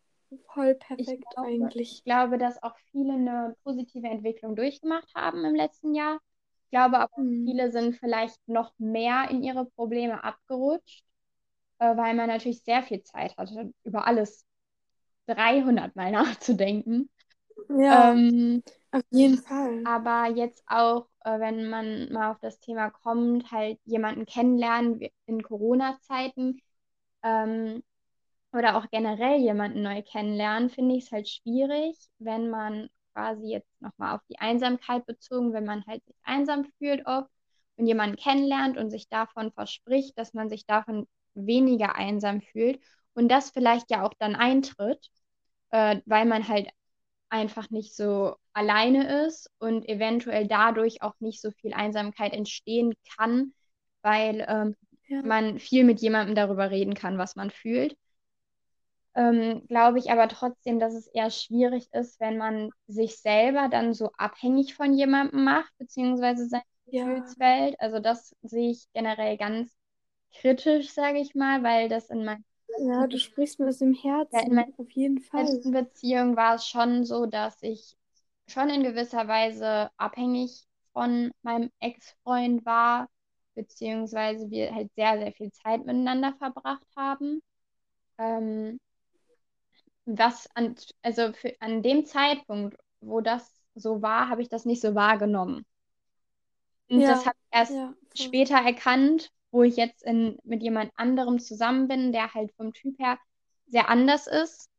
[0.54, 1.92] voll perfekt glaube, eigentlich.
[1.94, 6.20] Ich glaube, dass auch viele eine positive Entwicklung durchgemacht haben im letzten Jahr.
[6.66, 7.46] Ich glaube aber, mhm.
[7.46, 11.04] viele sind vielleicht noch mehr in ihre Probleme abgerutscht,
[11.80, 14.46] äh, weil man natürlich sehr viel Zeit hatte, über alles
[15.28, 17.10] 300 Mal nachzudenken.
[17.70, 19.84] Ja, ähm, auf jeden Fall.
[19.86, 25.44] Aber jetzt auch, äh, wenn man mal auf das Thema kommt, halt jemanden kennenlernen in
[25.44, 26.62] Corona-Zeiten,
[27.24, 27.84] ähm,
[28.54, 33.82] oder auch generell jemanden neu kennenlernen, finde ich es halt schwierig, wenn man quasi jetzt
[33.82, 37.30] nochmal auf die Einsamkeit bezogen, wenn man halt sich einsam fühlt oft
[37.78, 42.82] und jemanden kennenlernt und sich davon verspricht, dass man sich davon weniger einsam fühlt
[43.14, 45.10] und das vielleicht ja auch dann eintritt,
[45.70, 46.70] äh, weil man halt
[47.30, 53.54] einfach nicht so alleine ist und eventuell dadurch auch nicht so viel Einsamkeit entstehen kann,
[54.02, 54.76] weil ähm,
[55.08, 55.22] ja.
[55.22, 57.96] man viel mit jemandem darüber reden kann, was man fühlt
[59.16, 63.94] ähm, glaube ich aber trotzdem, dass es eher schwierig ist, wenn man sich selber dann
[63.94, 67.06] so abhängig von jemandem macht, beziehungsweise seine ja.
[67.06, 67.76] Gefühlswelt.
[67.80, 69.76] Also das sehe ich generell ganz
[70.34, 72.42] kritisch, sage ich mal, weil das in meiner
[72.80, 74.34] ja, du sprichst mir aus dem Herzen.
[74.36, 75.44] Ja, in meiner auf jeden Fall.
[75.46, 77.98] letzten Beziehung war es schon so, dass ich
[78.48, 83.10] schon in gewisser Weise abhängig von meinem Ex-Freund war,
[83.56, 87.42] beziehungsweise wir halt sehr, sehr viel Zeit miteinander verbracht haben.
[88.18, 88.80] Ähm,
[90.18, 94.82] was an, also für, an dem Zeitpunkt, wo das so war, habe ich das nicht
[94.82, 95.66] so wahrgenommen.
[96.90, 100.92] Und ja, das habe ich erst ja, später erkannt, wo ich jetzt in, mit jemand
[100.96, 103.18] anderem zusammen bin, der halt vom Typ her
[103.68, 104.70] sehr anders ist,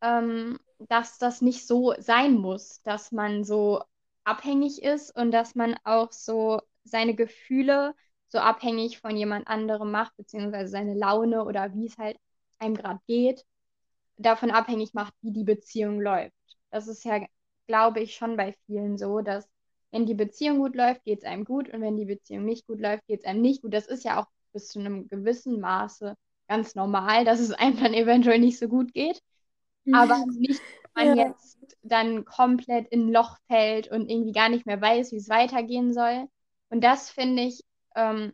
[0.00, 3.82] ähm, dass das nicht so sein muss, dass man so
[4.24, 7.94] abhängig ist und dass man auch so seine Gefühle
[8.28, 12.18] so abhängig von jemand anderem macht, beziehungsweise seine Laune oder wie es halt
[12.58, 13.44] einem gerade geht
[14.16, 16.34] davon abhängig macht, wie die Beziehung läuft.
[16.70, 17.24] Das ist ja,
[17.66, 19.48] glaube ich, schon bei vielen so, dass
[19.90, 22.80] wenn die Beziehung gut läuft, geht es einem gut und wenn die Beziehung nicht gut
[22.80, 23.72] läuft, geht es einem nicht gut.
[23.72, 26.14] Das ist ja auch bis zu einem gewissen Maße
[26.48, 29.22] ganz normal, dass es einem dann eventuell nicht so gut geht.
[29.92, 30.60] Aber nicht,
[30.94, 31.28] wenn man ja.
[31.28, 35.28] jetzt dann komplett in ein Loch fällt und irgendwie gar nicht mehr weiß, wie es
[35.28, 36.26] weitergehen soll.
[36.70, 37.62] Und das finde ich,
[37.94, 38.32] ähm,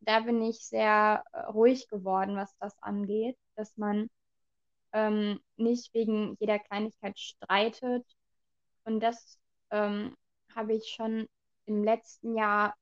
[0.00, 4.08] da bin ich sehr äh, ruhig geworden, was das angeht, dass man
[4.92, 8.06] ähm, nicht wegen jeder Kleinigkeit streitet.
[8.84, 9.38] Und das
[9.70, 10.16] ähm,
[10.54, 11.28] habe ich schon
[11.66, 12.74] im letzten Jahr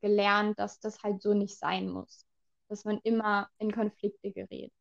[0.00, 2.26] gelernt, dass das halt so nicht sein muss.
[2.68, 4.72] Dass man immer in Konflikte gerät.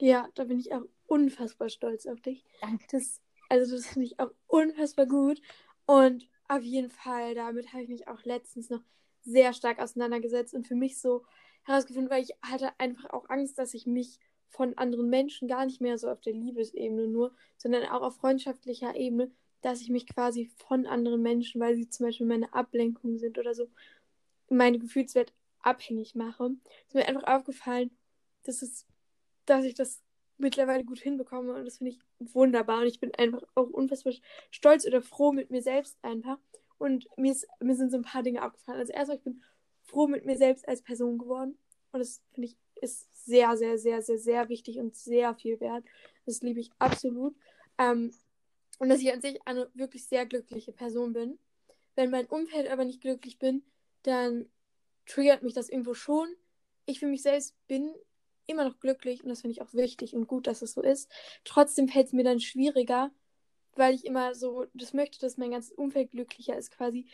[0.00, 2.44] Ja, da bin ich auch unfassbar stolz auf dich.
[2.60, 2.84] Danke.
[2.90, 5.40] Das, also das finde ich auch unfassbar gut.
[5.86, 8.82] Und auf jeden Fall, damit habe ich mich auch letztens noch
[9.22, 11.24] sehr stark auseinandergesetzt und für mich so
[11.64, 14.18] herausgefunden, weil ich hatte einfach auch Angst, dass ich mich
[14.54, 18.94] von anderen Menschen gar nicht mehr so auf der Liebesebene nur, sondern auch auf freundschaftlicher
[18.94, 19.30] Ebene,
[19.62, 23.54] dass ich mich quasi von anderen Menschen, weil sie zum Beispiel meine Ablenkung sind oder
[23.54, 23.68] so,
[24.48, 26.54] meine Gefühlswelt abhängig mache.
[26.82, 27.90] Es ist mir einfach aufgefallen,
[28.44, 28.86] dass, es,
[29.44, 30.02] dass ich das
[30.38, 34.12] mittlerweile gut hinbekomme und das finde ich wunderbar und ich bin einfach auch unfassbar
[34.50, 36.38] stolz oder froh mit mir selbst einfach
[36.78, 38.78] und mir, ist, mir sind so ein paar Dinge aufgefallen.
[38.78, 39.42] Also erstmal, ich bin
[39.82, 41.56] froh mit mir selbst als Person geworden
[41.92, 45.84] und das finde ich ist sehr, sehr, sehr, sehr, sehr wichtig und sehr viel wert.
[46.26, 47.34] Das liebe ich absolut.
[47.78, 48.12] Ähm,
[48.78, 51.38] und dass ich an sich eine wirklich sehr glückliche Person bin.
[51.96, 53.62] Wenn mein Umfeld aber nicht glücklich bin,
[54.02, 54.46] dann
[55.06, 56.28] triggert mich das irgendwo schon.
[56.86, 57.94] Ich für mich selbst bin
[58.46, 61.10] immer noch glücklich und das finde ich auch wichtig und gut, dass es so ist.
[61.44, 63.10] Trotzdem fällt es mir dann schwieriger,
[63.74, 67.06] weil ich immer so das möchte, dass mein ganzes Umfeld glücklicher ist, quasi.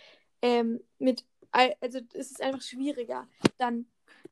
[0.42, 3.28] Ähm, mit, also es ist einfach schwieriger,
[3.58, 3.86] dann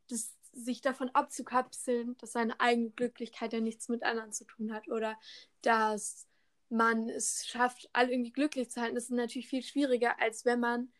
[0.08, 4.88] das sich davon abzukapseln, dass seine eigene Glücklichkeit ja nichts mit anderen zu tun hat
[4.88, 5.18] oder
[5.62, 6.26] dass
[6.70, 8.94] man es schafft, alle irgendwie glücklich zu halten.
[8.94, 10.92] Das ist natürlich viel schwieriger, als wenn man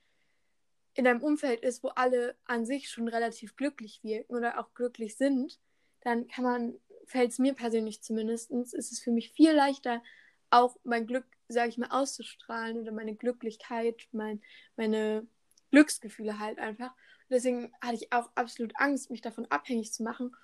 [0.95, 5.17] in einem Umfeld ist, wo alle an sich schon relativ glücklich wirken oder auch glücklich
[5.17, 5.59] sind,
[6.01, 6.75] dann kann man,
[7.07, 10.03] fällt es mir persönlich zumindest, ist es für mich viel leichter,
[10.51, 14.43] auch mein Glück, sage ich mal, auszustrahlen oder meine Glücklichkeit, mein,
[14.77, 15.27] meine
[15.71, 16.95] Glücksgefühle halt einfach.
[17.31, 20.35] Deswegen hatte ich auch absolut Angst, mich davon abhängig zu machen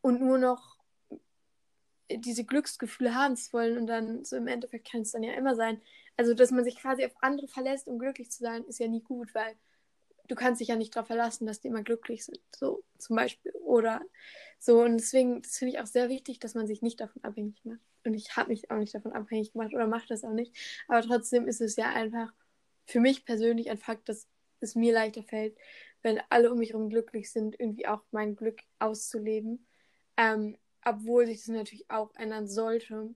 [0.00, 0.78] und nur noch
[2.10, 5.54] diese Glücksgefühle haben zu wollen und dann so im Endeffekt kann es dann ja immer
[5.54, 5.80] sein.
[6.16, 9.02] Also, dass man sich quasi auf andere verlässt, um glücklich zu sein, ist ja nie
[9.02, 9.56] gut, weil
[10.28, 12.40] du kannst dich ja nicht darauf verlassen, dass die immer glücklich sind.
[12.54, 13.52] So zum Beispiel.
[13.62, 14.00] Oder
[14.58, 14.82] so.
[14.82, 17.80] Und deswegen, finde ich auch sehr wichtig, dass man sich nicht davon abhängig macht.
[18.04, 20.54] Und ich habe mich auch nicht davon abhängig gemacht oder mache das auch nicht.
[20.88, 22.32] Aber trotzdem ist es ja einfach
[22.86, 24.28] für mich persönlich ein Fakt, dass
[24.60, 25.56] es mir leichter fällt,
[26.04, 29.66] wenn alle um mich herum glücklich sind, irgendwie auch mein Glück auszuleben.
[30.18, 33.14] Ähm, obwohl sich das natürlich auch ändern sollte,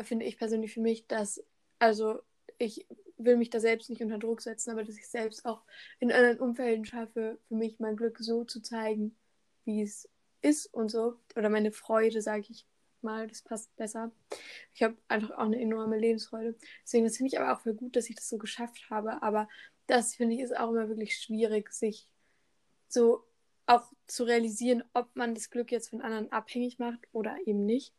[0.00, 1.42] finde ich persönlich für mich, dass,
[1.78, 2.20] also
[2.58, 2.86] ich
[3.18, 5.62] will mich da selbst nicht unter Druck setzen, aber dass ich selbst auch
[6.00, 9.16] in anderen Umfelden schaffe, für mich mein Glück so zu zeigen,
[9.64, 10.08] wie es
[10.42, 11.16] ist und so.
[11.36, 12.66] Oder meine Freude, sage ich
[13.00, 14.10] mal, das passt besser.
[14.74, 16.56] Ich habe einfach auch eine enorme Lebensfreude.
[16.82, 19.22] Deswegen, finde ich aber auch voll gut, dass ich das so geschafft habe.
[19.22, 19.48] Aber
[19.88, 22.08] das finde ich ist auch immer wirklich schwierig, sich
[22.88, 23.24] so
[23.66, 27.92] auch zu realisieren, ob man das Glück jetzt von anderen abhängig macht oder eben nicht.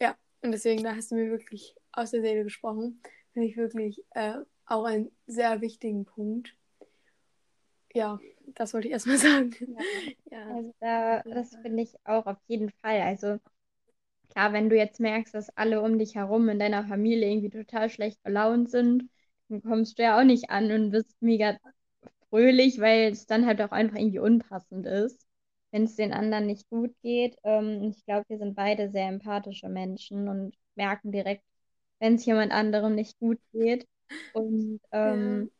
[0.00, 4.04] Ja, und deswegen, da hast du mir wirklich aus der Seele gesprochen finde ich wirklich
[4.10, 4.34] äh,
[4.66, 6.56] auch einen sehr wichtigen Punkt.
[7.92, 8.20] Ja,
[8.54, 9.54] das wollte ich erstmal sagen.
[10.30, 10.46] Ja.
[10.46, 13.00] Also da, das finde ich auch auf jeden Fall.
[13.00, 13.38] Also
[14.30, 17.90] klar, wenn du jetzt merkst, dass alle um dich herum in deiner Familie irgendwie total
[17.90, 19.08] schlecht gelaunt sind,
[19.50, 21.58] dann kommst du ja auch nicht an und bist mega
[22.30, 25.26] fröhlich, weil es dann halt auch einfach irgendwie unpassend ist,
[25.72, 27.36] wenn es den anderen nicht gut geht.
[27.44, 31.44] Ähm, ich glaube, wir sind beide sehr empathische Menschen und merken direkt,
[31.98, 33.86] wenn es jemand anderem nicht gut geht.
[34.32, 35.50] Und ähm,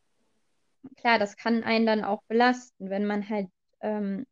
[0.85, 0.91] ja.
[0.97, 3.49] klar, das kann einen dann auch belasten, wenn man halt
[3.81, 4.27] ähm,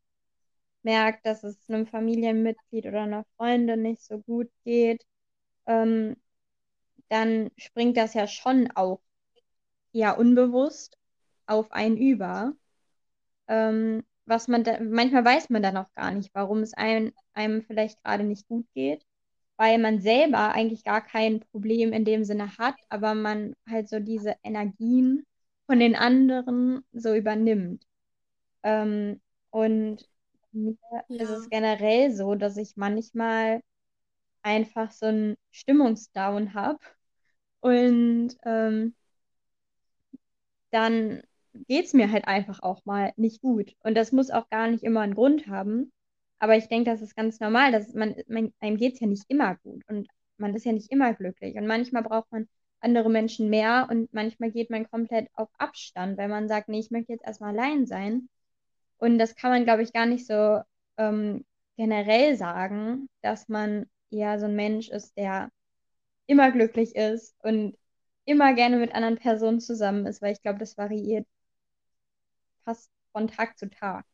[0.83, 5.03] merkt, dass es einem Familienmitglied oder einer Freundin nicht so gut geht,
[5.67, 6.15] ähm,
[7.09, 9.01] dann springt das ja schon auch
[9.91, 10.97] ja unbewusst
[11.45, 12.53] auf einen über.
[13.47, 17.63] Ähm, was man da, manchmal weiß man dann auch gar nicht, warum es einem, einem
[17.63, 19.03] vielleicht gerade nicht gut geht
[19.59, 23.99] weil man selber eigentlich gar kein Problem in dem Sinne hat, aber man halt so
[23.99, 25.25] diese Energien
[25.65, 27.85] von den anderen so übernimmt.
[28.63, 30.07] Ähm, und
[30.53, 30.77] mir
[31.09, 31.23] ja.
[31.23, 33.61] ist es generell so, dass ich manchmal
[34.43, 36.79] einfach so einen Stimmungsdown habe
[37.59, 38.95] und ähm,
[40.71, 41.21] dann
[41.67, 43.75] geht es mir halt einfach auch mal nicht gut.
[43.83, 45.91] Und das muss auch gar nicht immer einen Grund haben.
[46.39, 49.25] Aber ich denke, das ist ganz normal, dass man, man einem geht es ja nicht
[49.27, 51.55] immer gut und man ist ja nicht immer glücklich.
[51.55, 52.47] Und manchmal braucht man
[52.81, 56.91] andere Menschen mehr und manchmal geht man komplett auf Abstand, weil man sagt, nee, ich
[56.91, 58.29] möchte jetzt erstmal allein sein.
[58.97, 60.61] Und das kann man, glaube ich, gar nicht so
[60.97, 61.45] ähm,
[61.77, 65.49] generell sagen, dass man eher so ein Mensch ist, der
[66.27, 67.77] immer glücklich ist und
[68.29, 71.27] immer gerne mit anderen Personen zusammen ist, weil ich glaube, das variiert
[72.63, 74.05] fast von Tag zu Tag.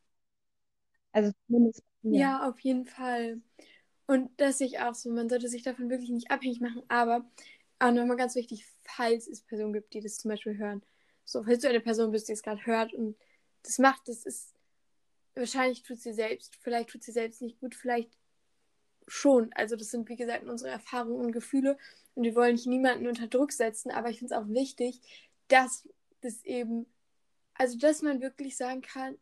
[1.12, 1.84] Also zumindest.
[2.04, 2.20] Ja.
[2.20, 3.42] ja, auf jeden Fall.
[4.08, 5.10] Und das sehe ich auch so.
[5.10, 6.84] Man sollte sich davon wirklich nicht abhängig machen.
[6.88, 7.26] Aber
[7.80, 10.84] auch nochmal ganz wichtig, falls es Personen gibt, die das zum Beispiel hören.
[11.24, 13.18] So, falls du eine Person bist, die es gerade hört und
[13.64, 14.54] das macht, das ist.
[15.34, 16.56] Wahrscheinlich tut sie selbst.
[16.62, 17.76] Vielleicht tut sie selbst nicht gut.
[17.76, 18.12] Vielleicht
[19.08, 19.52] schon.
[19.54, 21.78] Also, das sind, wie gesagt, unsere Erfahrungen und Gefühle.
[22.14, 23.92] Und wir wollen nicht niemanden unter Druck setzen.
[23.92, 25.02] Aber ich finde es auch wichtig,
[25.48, 25.88] dass
[26.22, 26.86] das eben.
[27.54, 29.18] Also, dass man wirklich sagen kann,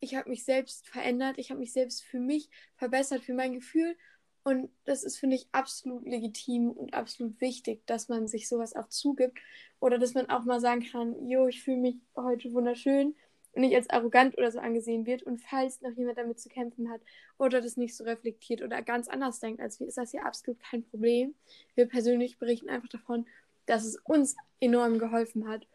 [0.00, 3.96] ich habe mich selbst verändert, ich habe mich selbst für mich verbessert, für mein Gefühl.
[4.44, 8.88] Und das ist, finde ich, absolut legitim und absolut wichtig, dass man sich sowas auch
[8.88, 9.38] zugibt.
[9.80, 13.16] Oder dass man auch mal sagen kann, jo, ich fühle mich heute wunderschön
[13.56, 15.22] und nicht als arrogant oder so angesehen wird.
[15.22, 17.00] Und falls noch jemand damit zu kämpfen hat
[17.38, 20.60] oder das nicht so reflektiert oder ganz anders denkt als wir, ist das ja absolut
[20.60, 21.34] kein Problem.
[21.74, 23.26] Wir persönlich berichten einfach davon,
[23.64, 25.66] dass es uns enorm geholfen hat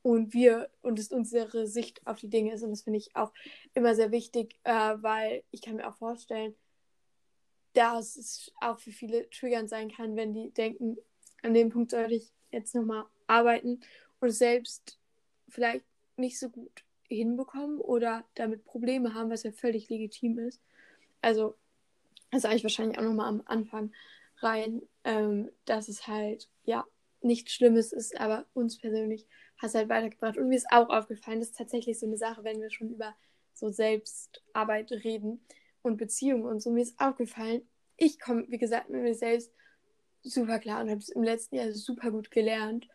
[0.00, 2.62] und wir und es unsere Sicht auf die Dinge ist.
[2.62, 3.32] Und das finde ich auch
[3.74, 6.54] immer sehr wichtig, äh, weil ich kann mir auch vorstellen,
[7.74, 10.96] dass es auch für viele triggernd sein kann, wenn die denken,
[11.42, 13.80] an dem Punkt sollte ich jetzt nochmal arbeiten
[14.20, 14.98] und selbst
[15.50, 15.84] vielleicht
[16.16, 20.60] nicht so gut hinbekommen oder damit Probleme haben, was ja völlig legitim ist.
[21.20, 21.56] Also,
[22.30, 23.92] das sage ich wahrscheinlich auch nochmal am Anfang
[24.38, 26.84] rein, ähm, dass es halt, ja,
[27.22, 29.26] nichts Schlimmes ist, aber uns persönlich
[29.58, 30.36] hast halt weitergebracht.
[30.36, 33.14] Und mir ist auch aufgefallen, das ist tatsächlich so eine Sache, wenn wir schon über
[33.54, 35.40] so Selbstarbeit reden
[35.82, 36.70] und Beziehungen und so.
[36.70, 37.62] Mir ist aufgefallen,
[37.96, 39.50] ich komme, wie gesagt, mit mir selbst
[40.22, 42.88] super klar und habe es im letzten Jahr super gut gelernt,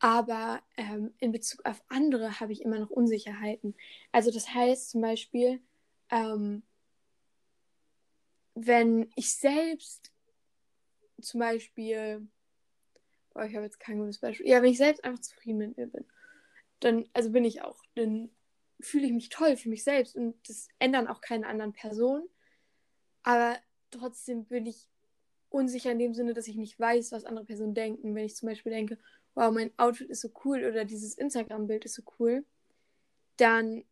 [0.00, 3.76] Aber ähm, in Bezug auf andere habe ich immer noch Unsicherheiten.
[4.12, 5.60] Also das heißt zum Beispiel,
[6.10, 6.62] ähm,
[8.54, 10.10] wenn ich selbst
[11.20, 12.26] zum Beispiel,
[13.34, 15.86] boah, ich habe jetzt kein gutes Beispiel, ja, wenn ich selbst einfach zufrieden mit mir
[15.86, 16.06] bin,
[16.80, 18.30] dann, also bin ich auch, dann
[18.80, 22.26] fühle ich mich toll für mich selbst und das ändern auch keine anderen Personen.
[23.22, 23.58] Aber
[23.90, 24.88] trotzdem bin ich
[25.50, 28.14] unsicher in dem Sinne, dass ich nicht weiß, was andere Personen denken.
[28.14, 28.98] Wenn ich zum Beispiel denke,
[29.34, 32.44] wow, mein Outfit ist so cool oder dieses Instagram-Bild ist so cool,
[33.36, 33.84] dann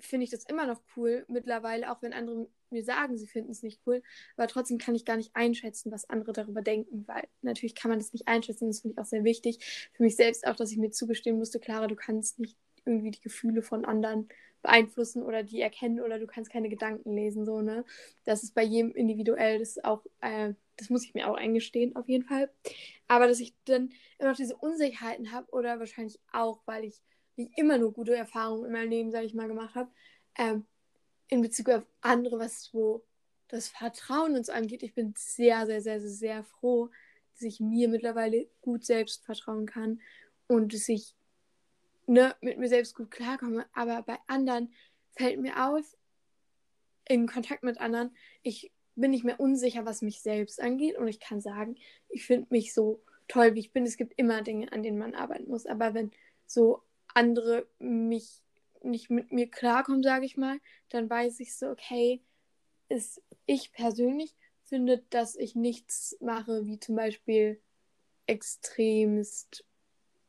[0.00, 3.62] finde ich das immer noch cool mittlerweile, auch wenn andere mir sagen, sie finden es
[3.62, 4.02] nicht cool.
[4.36, 7.98] Aber trotzdem kann ich gar nicht einschätzen, was andere darüber denken, weil natürlich kann man
[7.98, 8.68] das nicht einschätzen.
[8.68, 9.90] Das finde ich auch sehr wichtig.
[9.94, 13.20] Für mich selbst auch, dass ich mir zugestehen musste, Clara, du kannst nicht irgendwie die
[13.20, 14.28] Gefühle von anderen
[14.62, 17.84] beeinflussen oder die erkennen oder du kannst keine Gedanken lesen, so, ne?
[18.24, 21.94] Das ist bei jedem individuell, das ist auch, äh, das muss ich mir auch eingestehen,
[21.96, 22.50] auf jeden Fall.
[23.08, 27.02] Aber dass ich dann immer noch diese Unsicherheiten habe oder wahrscheinlich auch, weil ich
[27.36, 29.90] nicht immer nur gute Erfahrungen in meinem Leben, sage ich mal, gemacht habe,
[30.36, 30.66] ähm,
[31.28, 33.04] in Bezug auf andere, was so
[33.48, 34.82] das Vertrauen uns angeht.
[34.82, 36.90] Ich bin sehr, sehr, sehr, sehr, sehr froh,
[37.34, 40.00] dass ich mir mittlerweile gut selbst vertrauen kann
[40.46, 41.14] und dass ich
[42.06, 43.66] ne, mit mir selbst gut klarkomme.
[43.72, 44.72] Aber bei anderen
[45.12, 45.96] fällt mir auf,
[47.06, 48.70] in Kontakt mit anderen, ich
[49.00, 50.96] bin nicht mehr unsicher, was mich selbst angeht.
[50.96, 51.76] Und ich kann sagen,
[52.08, 53.84] ich finde mich so toll, wie ich bin.
[53.84, 55.66] Es gibt immer Dinge, an denen man arbeiten muss.
[55.66, 56.10] Aber wenn
[56.46, 56.82] so
[57.14, 58.42] andere mich
[58.82, 62.22] nicht mit mir klarkommen, sage ich mal, dann weiß ich so, okay,
[62.88, 64.34] ist ich persönlich
[64.64, 67.60] finde, dass ich nichts mache, wie zum Beispiel
[68.26, 69.64] extremst,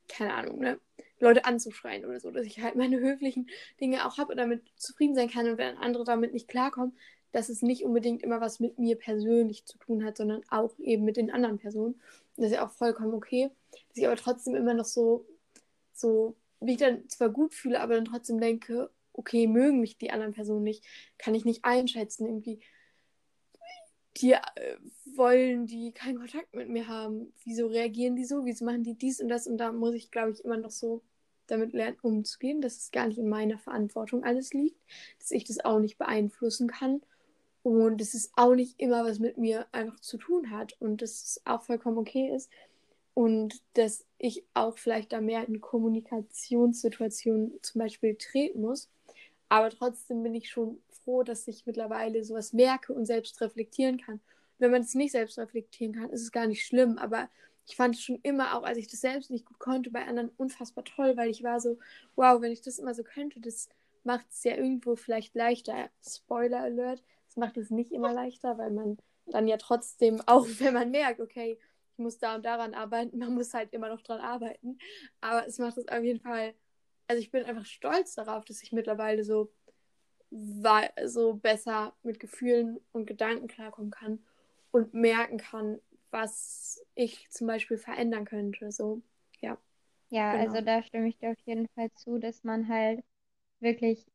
[0.07, 0.80] keine Ahnung, ne,
[1.20, 3.49] Leute anzuschreien oder so, dass ich halt meine höflichen
[3.82, 6.97] Dinge auch habe und damit zufrieden sein kann und wenn andere damit nicht klarkommen,
[7.32, 11.05] dass es nicht unbedingt immer was mit mir persönlich zu tun hat, sondern auch eben
[11.05, 11.93] mit den anderen Personen.
[11.93, 13.51] Und das ist ja auch vollkommen okay.
[13.71, 15.25] Dass ich aber trotzdem immer noch so,
[15.93, 20.11] so, wie ich dann zwar gut fühle, aber dann trotzdem denke, okay, mögen mich die
[20.11, 20.84] anderen Personen nicht,
[21.17, 22.25] kann ich nicht einschätzen.
[22.25, 22.59] Irgendwie,
[24.17, 24.77] die äh,
[25.15, 27.34] wollen die keinen Kontakt mit mir haben.
[27.43, 28.45] Wieso reagieren die so?
[28.45, 29.45] Wieso machen die dies und das?
[29.45, 31.03] Und da muss ich, glaube ich, immer noch so
[31.45, 34.80] damit lernen, umzugehen, dass es gar nicht in meiner Verantwortung alles liegt,
[35.19, 37.01] dass ich das auch nicht beeinflussen kann
[37.70, 41.41] und es auch nicht immer was mit mir einfach zu tun hat und dass es
[41.45, 42.49] auch vollkommen okay ist
[43.13, 48.89] und dass ich auch vielleicht da mehr in Kommunikationssituationen zum Beispiel treten muss.
[49.49, 54.15] Aber trotzdem bin ich schon froh, dass ich mittlerweile sowas merke und selbst reflektieren kann.
[54.15, 54.22] Und
[54.57, 57.30] wenn man es nicht selbst reflektieren kann, ist es gar nicht schlimm, aber
[57.67, 60.32] ich fand es schon immer, auch als ich das selbst nicht gut konnte, bei anderen
[60.38, 61.78] unfassbar toll, weil ich war so,
[62.15, 63.70] wow, wenn ich das immer so könnte, das
[64.03, 65.91] macht es ja irgendwo vielleicht leichter.
[66.03, 70.73] Spoiler Alert, das macht es nicht immer leichter, weil man dann ja trotzdem, auch wenn
[70.73, 71.59] man merkt, okay,
[71.93, 74.80] ich muss da und daran arbeiten, man muss halt immer noch dran arbeiten.
[75.21, 76.55] Aber es macht es auf jeden Fall,
[77.07, 79.51] also ich bin einfach stolz darauf, dass ich mittlerweile so,
[81.05, 84.19] so besser mit Gefühlen und Gedanken klarkommen kann
[84.71, 85.80] und merken kann,
[86.11, 88.71] was ich zum Beispiel verändern könnte.
[88.71, 89.01] So,
[89.41, 89.57] ja.
[90.09, 90.45] Ja, genau.
[90.45, 93.03] also da stimme ich dir auf jeden Fall zu, dass man halt
[93.59, 94.05] wirklich,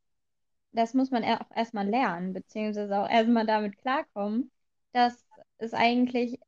[0.75, 4.51] das muss man auch erstmal lernen, beziehungsweise auch erstmal damit klarkommen,
[4.93, 5.25] dass
[5.59, 6.39] es eigentlich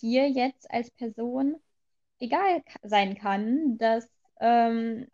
[0.00, 1.56] dir jetzt als Person
[2.18, 4.08] egal sein kann, dass
[4.40, 5.08] ähm,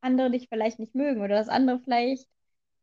[0.00, 2.28] andere dich vielleicht nicht mögen oder dass andere vielleicht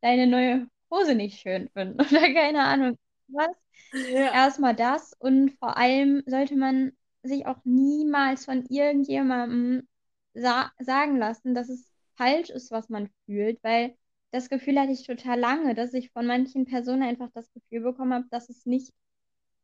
[0.01, 3.49] deine neue Hose nicht schön finden oder keine Ahnung was.
[3.91, 4.33] Ja.
[4.33, 6.93] Erstmal das und vor allem sollte man
[7.23, 9.87] sich auch niemals von irgendjemandem
[10.33, 13.95] sa sagen lassen, dass es falsch ist, was man fühlt, weil
[14.31, 18.13] das Gefühl hatte ich total lange, dass ich von manchen Personen einfach das Gefühl bekommen
[18.13, 18.93] habe, dass es nicht,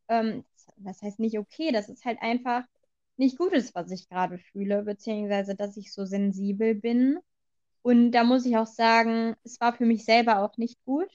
[0.09, 0.45] ähm,
[0.77, 2.65] das heißt nicht okay, dass es halt einfach
[3.17, 7.19] nicht gut ist, was ich gerade fühle, beziehungsweise dass ich so sensibel bin.
[7.83, 11.09] Und da muss ich auch sagen, es war für mich selber auch nicht gut.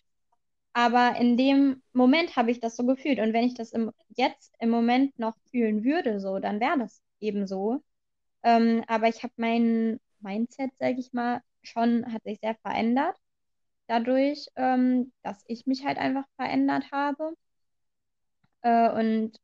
[0.72, 3.18] Aber in dem Moment habe ich das so gefühlt.
[3.18, 7.03] Und wenn ich das im, jetzt im Moment noch fühlen würde, so, dann wäre das
[7.20, 7.82] eben so.
[8.44, 13.16] Ähm, aber ich habe mein Mindset, sage ich mal, schon, hat sich sehr verändert.
[13.89, 17.34] Dadurch, ähm, dass ich mich halt einfach verändert habe.
[18.62, 19.39] Äh, und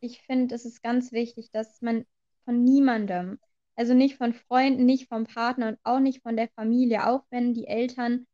[0.00, 2.06] ich finde, es ist ganz wichtig, dass man
[2.44, 3.38] von niemandem,
[3.76, 7.54] also nicht von Freunden, nicht vom Partner und auch nicht von der Familie, auch wenn
[7.54, 8.26] die Eltern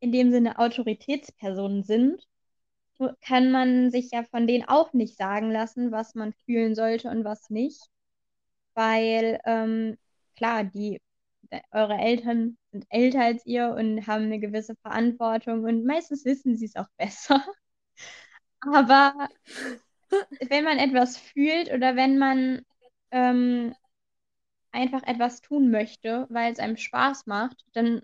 [0.00, 2.26] in dem Sinne Autoritätspersonen sind,
[3.22, 7.24] kann man sich ja von denen auch nicht sagen lassen, was man fühlen sollte und
[7.24, 7.80] was nicht.
[8.74, 9.96] Weil, ähm,
[10.36, 11.00] klar, die,
[11.72, 16.66] eure Eltern sind älter als ihr und haben eine gewisse Verantwortung und meistens wissen sie
[16.66, 17.44] es auch besser.
[18.74, 19.28] Aber
[20.48, 22.62] wenn man etwas fühlt oder wenn man
[23.10, 23.74] ähm,
[24.72, 28.02] einfach etwas tun möchte, weil es einem Spaß macht, dann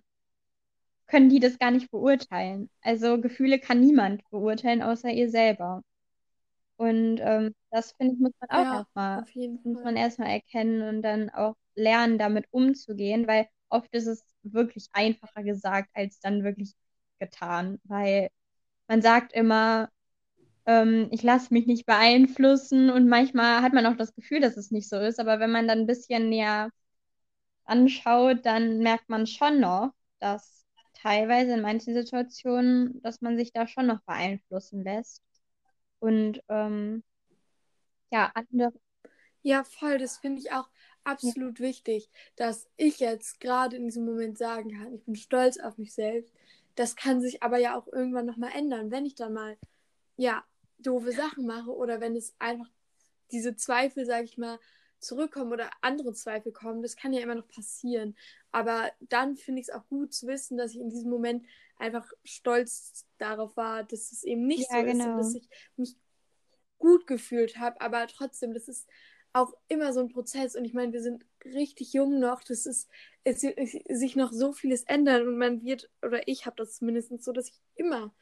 [1.06, 2.70] können die das gar nicht beurteilen.
[2.82, 5.82] Also Gefühle kann niemand beurteilen, außer ihr selber.
[6.76, 9.24] Und ähm, das finde ich, muss man auch Ja, erstmal,
[9.64, 14.88] muss man erstmal erkennen und dann auch lernen, damit umzugehen, weil oft ist es wirklich
[14.92, 16.74] einfacher gesagt als dann wirklich
[17.20, 18.30] getan, weil
[18.88, 19.90] man sagt immer,
[20.66, 24.70] ähm, ich lasse mich nicht beeinflussen und manchmal hat man auch das Gefühl, dass es
[24.70, 26.70] nicht so ist, aber wenn man dann ein bisschen näher
[27.64, 33.66] anschaut, dann merkt man schon noch, dass teilweise in manchen Situationen, dass man sich da
[33.66, 35.22] schon noch beeinflussen lässt.
[36.00, 37.02] Und ähm,
[38.10, 38.72] ja, andere,
[39.42, 40.68] Ja, voll, das finde ich auch
[41.06, 45.78] absolut wichtig, dass ich jetzt gerade in diesem Moment sagen kann, ich bin stolz auf
[45.78, 46.32] mich selbst.
[46.74, 49.56] Das kann sich aber ja auch irgendwann nochmal ändern, wenn ich dann mal,
[50.16, 50.44] ja,
[50.78, 52.70] doofe Sachen mache oder wenn es einfach
[53.30, 54.58] diese Zweifel, sage ich mal,
[54.98, 56.82] zurückkommen oder andere Zweifel kommen.
[56.82, 58.16] Das kann ja immer noch passieren.
[58.52, 61.46] Aber dann finde ich es auch gut zu wissen, dass ich in diesem Moment
[61.78, 65.38] einfach stolz darauf war, dass es eben nicht so ja, ist und dass genau.
[65.38, 65.96] ich mich
[66.78, 68.88] gut gefühlt habe, aber trotzdem, das ist
[69.36, 72.88] auch immer so ein Prozess und ich meine, wir sind richtig jung noch, das ist,
[73.24, 73.58] es wird
[73.88, 77.48] sich noch so vieles ändern und man wird, oder ich habe das zumindest so, dass
[77.48, 78.14] ich immer,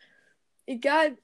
[0.66, 1.16] egal,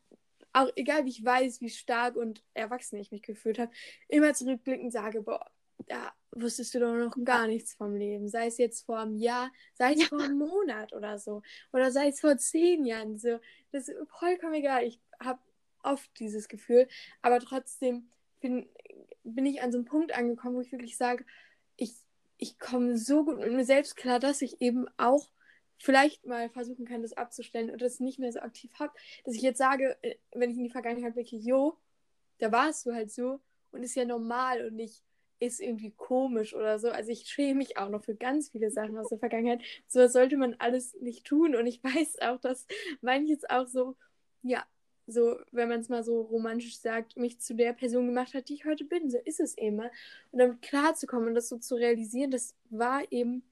[0.52, 3.72] auch egal wie ich weiß, wie stark und erwachsen ich mich gefühlt habe,
[4.08, 5.50] immer zurückblickend sage, boah,
[5.88, 8.28] da wusstest du doch noch gar nichts vom Leben.
[8.28, 11.42] Sei es jetzt vor einem Jahr, sei es ja, vor einem Monat oder so.
[11.72, 13.18] Oder sei es vor zehn Jahren.
[13.18, 13.40] So,
[13.72, 14.84] das ist vollkommen egal.
[14.84, 15.40] Ich habe
[15.82, 16.86] oft dieses Gefühl,
[17.22, 18.10] aber trotzdem
[18.40, 18.68] bin,
[19.24, 21.24] bin ich an so einem Punkt angekommen, wo ich wirklich sage,
[21.76, 21.94] ich,
[22.36, 25.30] ich komme so gut mit mir selbst klar, dass ich eben auch
[25.78, 28.92] vielleicht mal versuchen kann, das abzustellen und das nicht mehr so aktiv habe.
[29.24, 31.78] Dass ich jetzt sage, äh, wenn ich in die Vergangenheit blicke, jo,
[32.38, 33.40] da warst du halt so
[33.72, 35.02] und ist ja normal und nicht
[35.40, 36.90] ist irgendwie komisch oder so.
[36.90, 39.62] Also ich schäme mich auch noch für ganz viele Sachen aus der Vergangenheit.
[39.88, 41.56] So sollte man alles nicht tun.
[41.56, 42.66] Und ich weiß auch, dass
[43.00, 43.96] manches auch so,
[44.42, 44.64] ja,
[45.10, 48.54] so, wenn man es mal so romantisch sagt, mich zu der Person gemacht hat, die
[48.54, 49.10] ich heute bin.
[49.10, 49.80] So ist es eben.
[49.80, 53.42] Und damit klarzukommen und das so zu realisieren, das war eben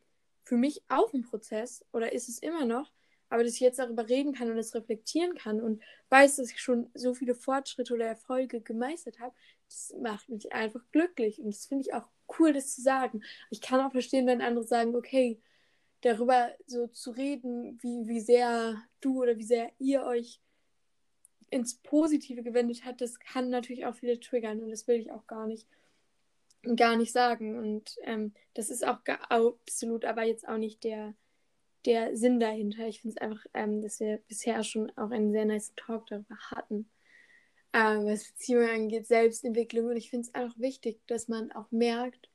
[0.45, 2.93] für mich auch ein Prozess oder ist es immer noch.
[3.31, 6.61] Aber dass ich jetzt darüber reden kann und es reflektieren kann und weiß, dass ich
[6.61, 9.35] schon so viele Fortschritte oder Erfolge gemeistert habe,
[9.67, 11.39] das macht mich einfach glücklich.
[11.39, 13.23] Und das finde ich auch cool, das zu sagen.
[13.51, 15.39] Ich kann auch verstehen, wenn andere sagen, okay,
[16.01, 20.41] darüber so zu reden, wie, wie sehr du oder wie sehr ihr euch
[21.51, 25.27] ins Positive gewendet habt, das kann natürlich auch viele triggern und das will ich auch
[25.27, 25.67] gar nicht,
[26.77, 27.59] gar nicht sagen.
[27.59, 31.15] Und ähm, das ist auch absolut aber jetzt auch nicht der,
[31.85, 32.87] der Sinn dahinter.
[32.87, 36.37] Ich finde es einfach, ähm, dass wir bisher schon auch einen sehr nice Talk darüber
[36.51, 36.89] hatten
[37.73, 39.87] äh, was Beziehungen angeht, Selbstentwicklung.
[39.87, 42.29] Und ich finde es einfach wichtig, dass man auch merkt,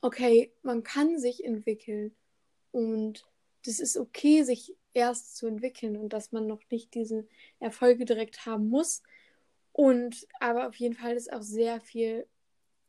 [0.00, 2.14] okay, man kann sich entwickeln
[2.72, 3.24] und
[3.64, 7.26] das ist okay, sich erst zu entwickeln und dass man noch nicht diese
[7.60, 9.02] Erfolge direkt haben muss.
[9.72, 12.26] Und aber auf jeden Fall ist auch sehr viel,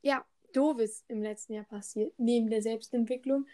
[0.01, 3.47] ja, Doofes im letzten Jahr passiert, neben der Selbstentwicklung.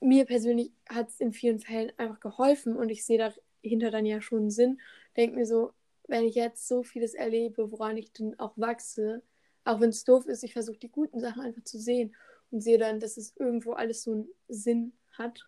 [0.00, 3.18] Mir persönlich hat es in vielen Fällen einfach geholfen und ich sehe
[3.62, 4.80] dahinter dann ja schon Sinn.
[5.16, 5.72] Denke mir so,
[6.06, 9.22] wenn ich jetzt so vieles erlebe, woran ich dann auch wachse,
[9.64, 12.14] auch wenn es doof ist, ich versuche die guten Sachen einfach zu sehen
[12.50, 15.46] und sehe dann, dass es irgendwo alles so einen Sinn hat.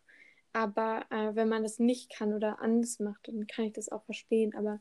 [0.53, 4.05] Aber äh, wenn man das nicht kann oder anders macht, dann kann ich das auch
[4.05, 4.55] verstehen.
[4.55, 4.81] Aber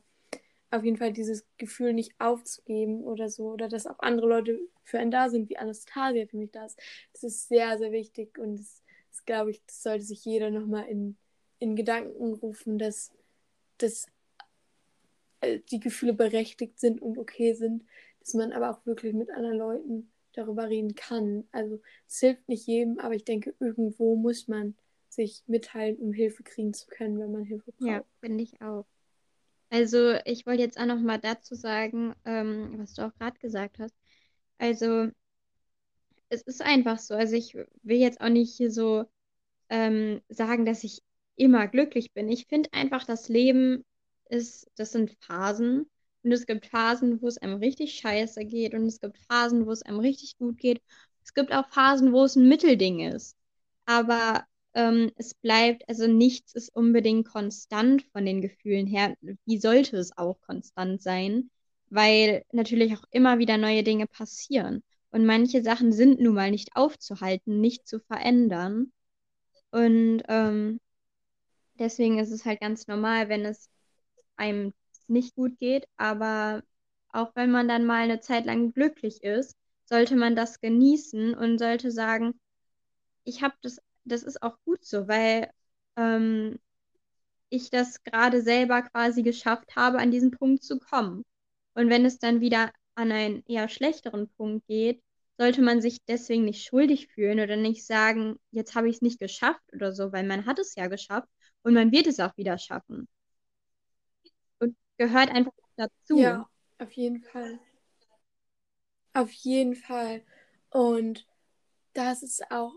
[0.70, 4.98] auf jeden Fall dieses Gefühl nicht aufzugeben oder so, oder dass auch andere Leute für
[4.98, 6.80] einen da sind, wie Anastasia für mich da ist,
[7.12, 10.88] das ist sehr, sehr wichtig und das, das glaube ich, das sollte sich jeder nochmal
[10.88, 11.16] in,
[11.58, 13.12] in Gedanken rufen, dass,
[13.78, 14.06] dass
[15.40, 17.84] äh, die Gefühle berechtigt sind und okay sind,
[18.20, 21.48] dass man aber auch wirklich mit anderen Leuten darüber reden kann.
[21.50, 24.76] Also es hilft nicht jedem, aber ich denke, irgendwo muss man
[25.12, 28.10] sich mitteilen, um Hilfe kriegen zu können, wenn man Hilfe ja, braucht.
[28.20, 28.86] finde ich auch.
[29.70, 33.78] Also ich wollte jetzt auch noch mal dazu sagen, ähm, was du auch gerade gesagt
[33.78, 33.94] hast.
[34.58, 35.08] Also
[36.28, 37.14] es ist einfach so.
[37.14, 39.04] Also ich will jetzt auch nicht hier so
[39.68, 41.02] ähm, sagen, dass ich
[41.36, 42.28] immer glücklich bin.
[42.28, 43.84] Ich finde einfach, das Leben
[44.28, 45.90] ist, das sind Phasen.
[46.22, 48.74] Und es gibt Phasen, wo es einem richtig scheiße geht.
[48.74, 50.82] Und es gibt Phasen, wo es einem richtig gut geht.
[51.24, 53.36] Es gibt auch Phasen, wo es ein Mittelding ist.
[53.86, 54.44] Aber
[54.74, 59.14] ähm, es bleibt, also nichts ist unbedingt konstant von den Gefühlen her.
[59.44, 61.50] Wie sollte es auch konstant sein?
[61.90, 64.82] Weil natürlich auch immer wieder neue Dinge passieren.
[65.10, 68.92] Und manche Sachen sind nun mal nicht aufzuhalten, nicht zu verändern.
[69.72, 70.80] Und ähm,
[71.78, 73.68] deswegen ist es halt ganz normal, wenn es
[74.36, 74.72] einem
[75.08, 75.86] nicht gut geht.
[75.96, 76.62] Aber
[77.12, 81.58] auch wenn man dann mal eine Zeit lang glücklich ist, sollte man das genießen und
[81.58, 82.38] sollte sagen,
[83.24, 85.50] ich habe das, das ist auch gut so, weil
[85.96, 86.58] ähm,
[87.50, 91.24] ich das gerade selber quasi geschafft habe, an diesen Punkt zu kommen.
[91.74, 95.02] Und wenn es dann wieder an einen eher schlechteren Punkt geht,
[95.38, 99.18] sollte man sich deswegen nicht schuldig fühlen oder nicht sagen, jetzt habe ich es nicht
[99.18, 101.28] geschafft oder so, weil man hat es ja geschafft
[101.62, 103.08] und man wird es auch wieder schaffen.
[104.58, 106.18] Und gehört einfach dazu.
[106.18, 106.46] Ja,
[106.78, 107.58] auf jeden Fall.
[109.14, 110.22] Auf jeden Fall.
[110.70, 111.26] Und
[111.94, 112.74] das ist auch,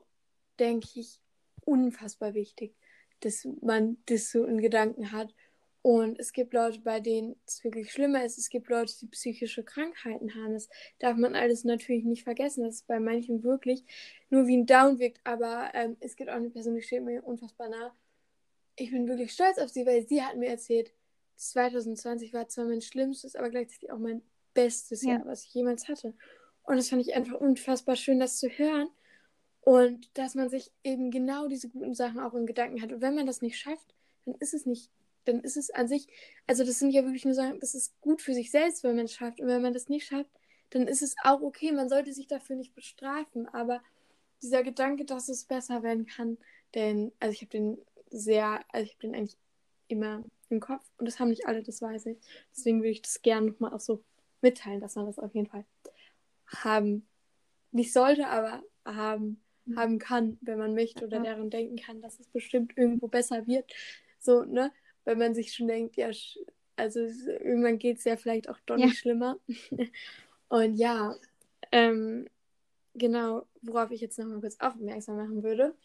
[0.64, 1.20] denke ich,
[1.66, 2.74] unfassbar wichtig,
[3.20, 5.36] dass man das so in Gedanken hat.
[5.82, 8.38] Und es gibt Leute, bei denen es wirklich schlimmer ist.
[8.38, 10.54] Es gibt Leute, die psychische Krankheiten haben.
[10.54, 13.84] Das darf man alles natürlich nicht vergessen, dass es bei manchen wirklich
[14.30, 15.20] nur wie ein Down wirkt.
[15.26, 17.94] Aber ähm, es gibt auch eine Person, die steht mir unfassbar nah.
[18.78, 20.94] Ich bin wirklich stolz auf sie, weil sie hat mir erzählt,
[21.36, 24.22] 2020 war zwar mein schlimmstes, aber gleichzeitig auch mein
[24.54, 25.16] bestes ja.
[25.16, 26.14] Jahr, was ich jemals hatte.
[26.64, 28.88] Und das fand ich einfach unfassbar schön, das zu hören.
[29.66, 32.92] Und dass man sich eben genau diese guten Sachen auch in Gedanken hat.
[32.92, 33.94] Und wenn man das nicht schafft,
[34.26, 34.90] dann ist es nicht,
[35.24, 36.08] dann ist es an sich,
[36.48, 39.06] also das sind ja wirklich nur Sachen, das ist gut für sich selbst, wenn man
[39.06, 39.40] es schafft.
[39.40, 40.30] Und wenn man das nicht schafft,
[40.72, 41.72] dann ist es auch okay.
[41.72, 43.48] Man sollte sich dafür nicht bestrafen.
[43.48, 43.82] Aber
[44.42, 46.38] dieser Gedanke, dass es besser werden kann,
[46.76, 47.78] denn, also ich habe den
[48.10, 49.38] sehr, also ich habe den eigentlich
[49.88, 52.18] immer im Kopf und das haben nicht alle, das weiß ich.
[52.56, 54.04] Deswegen würde ich das gerne nochmal auch so
[54.42, 55.66] mitteilen, dass man das auf jeden Fall
[56.48, 57.08] haben,
[57.72, 59.43] nicht sollte, aber haben.
[59.76, 63.72] Haben kann, wenn man möchte oder daran denken kann, dass es bestimmt irgendwo besser wird.
[64.20, 64.72] So, ne?
[65.06, 66.10] Wenn man sich schon denkt, ja,
[66.76, 68.86] also irgendwann geht es ja vielleicht auch doch ja.
[68.86, 69.38] nicht schlimmer.
[70.50, 71.16] Und ja,
[71.72, 72.28] ähm,
[72.94, 75.76] genau, worauf ich jetzt nochmal kurz aufmerksam machen würde.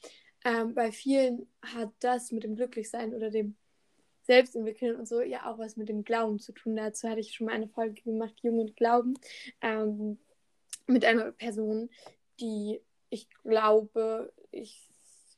[0.44, 3.56] Ähm, bei vielen hat das mit dem Glücklichsein oder dem
[4.22, 6.76] Selbstentwickeln und so ja auch was mit dem Glauben zu tun.
[6.76, 9.14] Dazu hatte ich schon mal eine Folge gemacht, Jung und Glauben,
[9.62, 10.18] ähm,
[10.86, 11.88] mit einer Person,
[12.38, 14.88] die ich glaube, ich,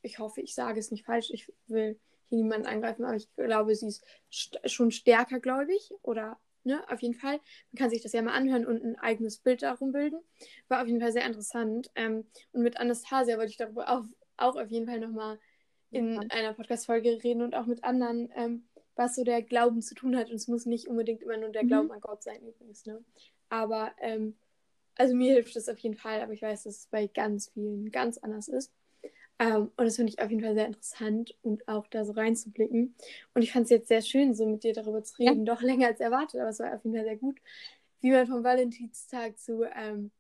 [0.03, 1.99] ich hoffe, ich sage es nicht falsch, ich will
[2.29, 7.01] hier niemanden angreifen, aber ich glaube, sie ist st schon stärker gläubig oder ne, auf
[7.01, 7.41] jeden Fall.
[7.73, 10.21] Man kann sich das ja mal anhören und ein eigenes Bild darum bilden.
[10.69, 11.91] War auf jeden Fall sehr interessant.
[11.95, 14.05] Ähm, und mit Anastasia wollte ich darüber auch,
[14.37, 15.39] auch auf jeden Fall nochmal
[15.91, 16.21] in ja.
[16.31, 20.31] einer Podcast-Folge reden und auch mit anderen, ähm, was so der Glauben zu tun hat.
[20.31, 21.69] Und es muss nicht unbedingt immer nur der mhm.
[21.69, 22.87] Glauben an Gott sein, übrigens.
[22.87, 23.03] Ne?
[23.49, 24.37] Aber ähm,
[24.97, 27.91] also mir hilft es auf jeden Fall, aber ich weiß, dass es bei ganz vielen
[27.91, 28.73] ganz anders ist.
[29.39, 32.95] Ähm, und das finde ich auf jeden Fall sehr interessant und auch da so reinzublicken.
[33.35, 35.47] Und ich fand es jetzt sehr schön, so mit dir darüber zu reden.
[35.47, 35.55] Ja.
[35.55, 37.41] Doch länger als erwartet, aber es war auf jeden Fall sehr gut,
[38.01, 40.11] wie man vom Valentinstag zu ähm,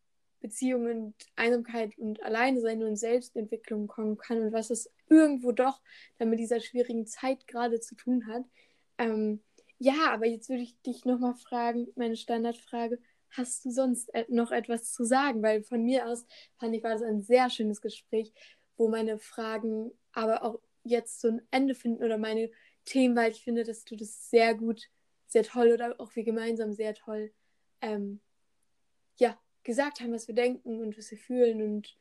[0.41, 5.83] Beziehungen und Einsamkeit und Alleinesein und Selbstentwicklung kommen kann und was es irgendwo doch
[6.19, 8.45] dann mit dieser schwierigen Zeit gerade zu tun hat.
[8.97, 9.41] Ähm,
[9.79, 12.99] ja, aber jetzt würde ich dich nochmal fragen, meine Standardfrage
[13.31, 15.43] hast du sonst noch etwas zu sagen?
[15.43, 16.27] Weil von mir aus
[16.59, 18.33] fand ich, war das ein sehr schönes Gespräch,
[18.77, 22.51] wo meine Fragen aber auch jetzt so ein Ende finden oder meine
[22.85, 24.89] Themen, weil ich finde, dass du das sehr gut,
[25.27, 27.33] sehr toll oder auch wir gemeinsam sehr toll
[27.81, 28.21] ähm,
[29.17, 31.97] ja, gesagt haben, was wir denken und was wir fühlen und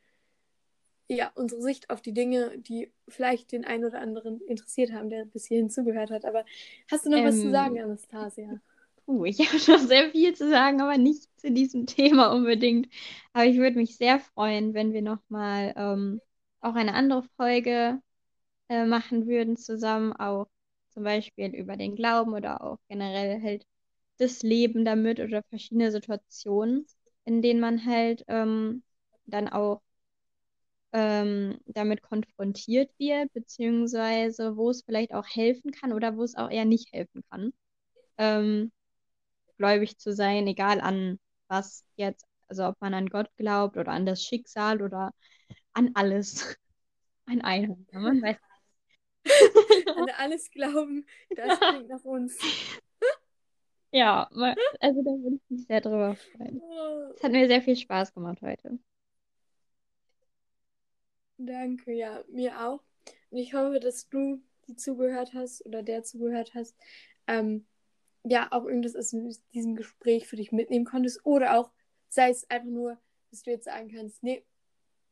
[1.08, 5.24] ja, unsere Sicht auf die Dinge, die vielleicht den einen oder anderen interessiert haben, der
[5.24, 6.24] bis hierhin zugehört hat.
[6.24, 6.44] Aber
[6.88, 8.60] hast du noch ähm, was zu ähm, sagen, Anastasia?
[9.10, 12.88] Uh, ich habe schon sehr viel zu sagen, aber nicht zu diesem Thema unbedingt.
[13.32, 16.20] Aber ich würde mich sehr freuen, wenn wir nochmal ähm,
[16.60, 18.00] auch eine andere Folge
[18.68, 20.48] äh, machen würden zusammen, auch
[20.90, 23.64] zum Beispiel über den Glauben oder auch generell halt
[24.18, 26.86] das Leben damit oder verschiedene Situationen,
[27.24, 28.82] in denen man halt ähm,
[29.26, 29.82] dann auch
[30.92, 36.50] ähm, damit konfrontiert wird, beziehungsweise wo es vielleicht auch helfen kann oder wo es auch
[36.50, 37.52] eher nicht helfen kann.
[38.18, 38.72] Ähm,
[39.60, 44.06] gläubig zu sein, egal an was jetzt, also ob man an Gott glaubt oder an
[44.06, 45.12] das Schicksal oder
[45.74, 46.56] an alles.
[47.26, 48.36] Ein Einhorn, man weiß
[49.96, 51.06] An alles glauben,
[51.36, 52.38] das klingt nach uns.
[53.92, 54.28] Ja,
[54.78, 56.62] also da würde ich mich sehr drüber freuen.
[57.16, 58.78] Es hat mir sehr viel Spaß gemacht heute.
[61.38, 62.80] Danke, ja, mir auch.
[63.30, 66.76] Und ich hoffe, dass du, die zugehört hast oder der zugehört hast,
[67.26, 67.66] ähm,
[68.24, 69.10] ja auch irgendwas aus
[69.54, 71.24] diesem Gespräch für dich mitnehmen konntest.
[71.24, 71.70] Oder auch,
[72.08, 72.98] sei es einfach nur,
[73.30, 74.44] dass du jetzt sagen kannst, nee,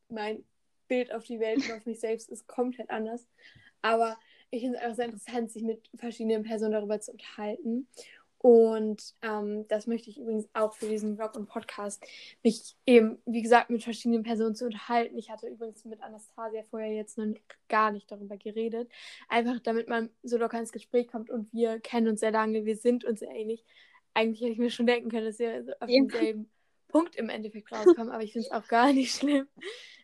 [0.09, 0.45] mein
[0.89, 3.27] Bild auf die Welt und auf mich selbst ist komplett anders.
[3.83, 4.19] Aber
[4.51, 7.87] ich finde es einfach sehr interessant, sich mit verschiedenen Personen darüber zu unterhalten.
[8.41, 12.05] Und ähm, das möchte ich übrigens auch für diesen Blog und Podcast,
[12.45, 15.19] mich eben, wie gesagt, mit verschiedenen Personen zu unterhalten.
[15.19, 17.35] Ich hatte übrigens mit Anastasia vorher jetzt noch
[17.69, 18.89] gar nicht darüber geredet.
[19.29, 22.77] Einfach damit man so locker ins Gespräch kommt und wir kennen uns sehr lange, wir
[22.77, 23.65] sind uns sehr ähnlich.
[24.15, 26.01] Eigentlich hätte ich mir schon denken können, dass wir auf ja.
[26.01, 26.49] denselben
[26.87, 29.49] Punkt im Endeffekt rauskommen, aber ich finde es auch gar nicht schlimm.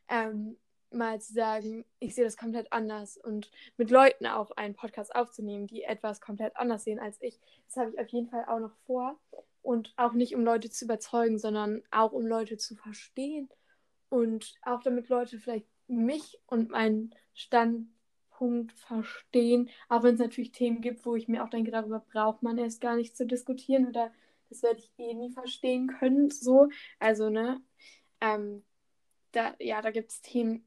[0.09, 0.57] Ähm,
[0.95, 5.67] mal zu sagen, ich sehe das komplett anders und mit Leuten auch einen Podcast aufzunehmen,
[5.67, 7.39] die etwas komplett anders sehen als ich.
[7.67, 9.19] Das habe ich auf jeden Fall auch noch vor.
[9.63, 13.49] Und auch nicht, um Leute zu überzeugen, sondern auch, um Leute zu verstehen.
[14.11, 19.71] Und auch damit Leute vielleicht mich und meinen Standpunkt verstehen.
[19.89, 22.81] Auch wenn es natürlich Themen gibt, wo ich mir auch denke, darüber braucht man erst
[22.81, 24.13] gar nicht zu diskutieren oder
[24.51, 26.31] das werde ich eh nie verstehen können.
[26.31, 26.69] So,
[26.99, 27.63] also, ne,
[28.21, 28.65] ähm,
[29.33, 30.65] da, ja, da gibt es Themen,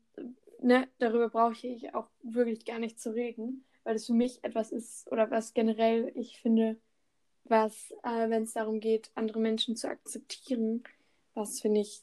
[0.61, 4.71] ne, darüber brauche ich auch wirklich gar nicht zu reden, weil das für mich etwas
[4.71, 6.77] ist oder was generell ich finde,
[7.45, 10.83] was, äh, wenn es darum geht, andere Menschen zu akzeptieren,
[11.33, 12.01] was finde ich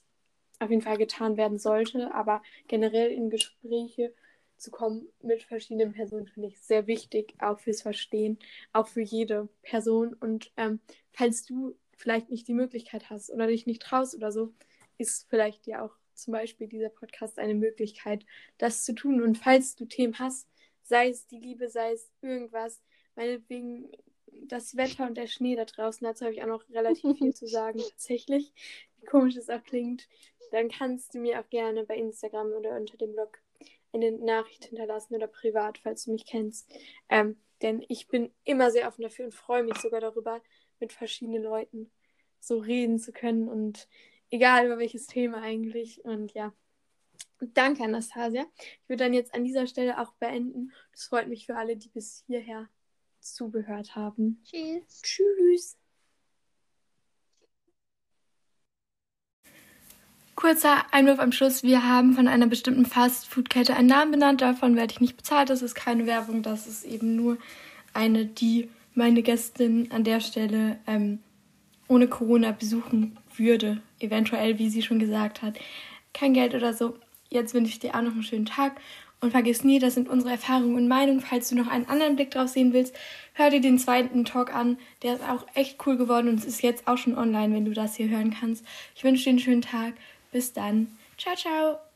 [0.61, 4.15] auf jeden Fall getan werden sollte, aber generell in Gespräche
[4.57, 8.39] zu kommen mit verschiedenen Personen finde ich sehr wichtig, auch fürs Verstehen,
[8.73, 10.15] auch für jede Person.
[10.15, 10.81] Und ähm,
[11.13, 14.55] falls du vielleicht nicht die Möglichkeit hast oder dich nicht traust oder so,
[14.97, 18.25] ist vielleicht ja auch zum Beispiel dieser Podcast eine Möglichkeit,
[18.59, 19.23] das zu tun.
[19.23, 20.49] Und falls du Themen hast,
[20.83, 22.83] sei es die Liebe, sei es irgendwas,
[23.17, 23.91] meinetwegen
[24.47, 27.47] das Wetter und der Schnee da draußen, dazu habe ich auch noch relativ viel zu
[27.47, 28.53] sagen, tatsächlich,
[29.01, 30.09] wie komisch es auch klingt,
[30.51, 33.39] dann kannst du mir auch gerne bei Instagram oder unter dem Blog
[33.93, 36.69] eine Nachricht hinterlassen oder privat, falls du mich kennst.
[37.09, 40.43] Ähm, denn ich bin immer sehr offen dafür und freue mich sogar darüber,
[40.81, 41.91] mit verschiedenen Leuten
[42.41, 43.89] so reden zu können und
[44.35, 46.05] egal über welches Thema eigentlich.
[46.05, 46.53] Und ja,
[47.41, 48.45] danke, Anastasia.
[48.83, 50.73] Ich würde dann jetzt an dieser Stelle auch beenden.
[50.93, 52.69] Es freut mich für alle, die bis hierher
[53.21, 54.43] zugehört haben.
[54.45, 55.03] Tschüss.
[55.03, 55.79] Tschüss.
[60.35, 61.63] Kurzer Einwurf am Schluss.
[61.63, 64.41] Wir haben von einer bestimmten Fast-Food-Kette einen Namen benannt.
[64.41, 65.49] Davon werde ich nicht bezahlt.
[65.49, 66.43] Das ist keine Werbung.
[66.43, 67.39] Das ist eben nur
[67.95, 71.21] eine, die meine Gästin an der Stelle ähm,
[71.87, 73.81] ohne Corona besuchen würde.
[74.05, 75.59] Eventuell, wie sie schon gesagt hat.
[76.13, 76.95] Kein Geld oder so.
[77.29, 78.81] Jetzt wünsche ich dir auch noch einen schönen Tag.
[79.21, 81.21] Und vergiss nie, das sind unsere Erfahrungen und Meinungen.
[81.21, 82.95] Falls du noch einen anderen Blick drauf sehen willst,
[83.33, 84.77] hör dir den zweiten Talk an.
[85.03, 87.73] Der ist auch echt cool geworden und es ist jetzt auch schon online, wenn du
[87.73, 88.65] das hier hören kannst.
[88.95, 89.95] Ich wünsche dir einen schönen Tag.
[90.31, 90.99] Bis dann.
[91.17, 91.94] Ciao, ciao.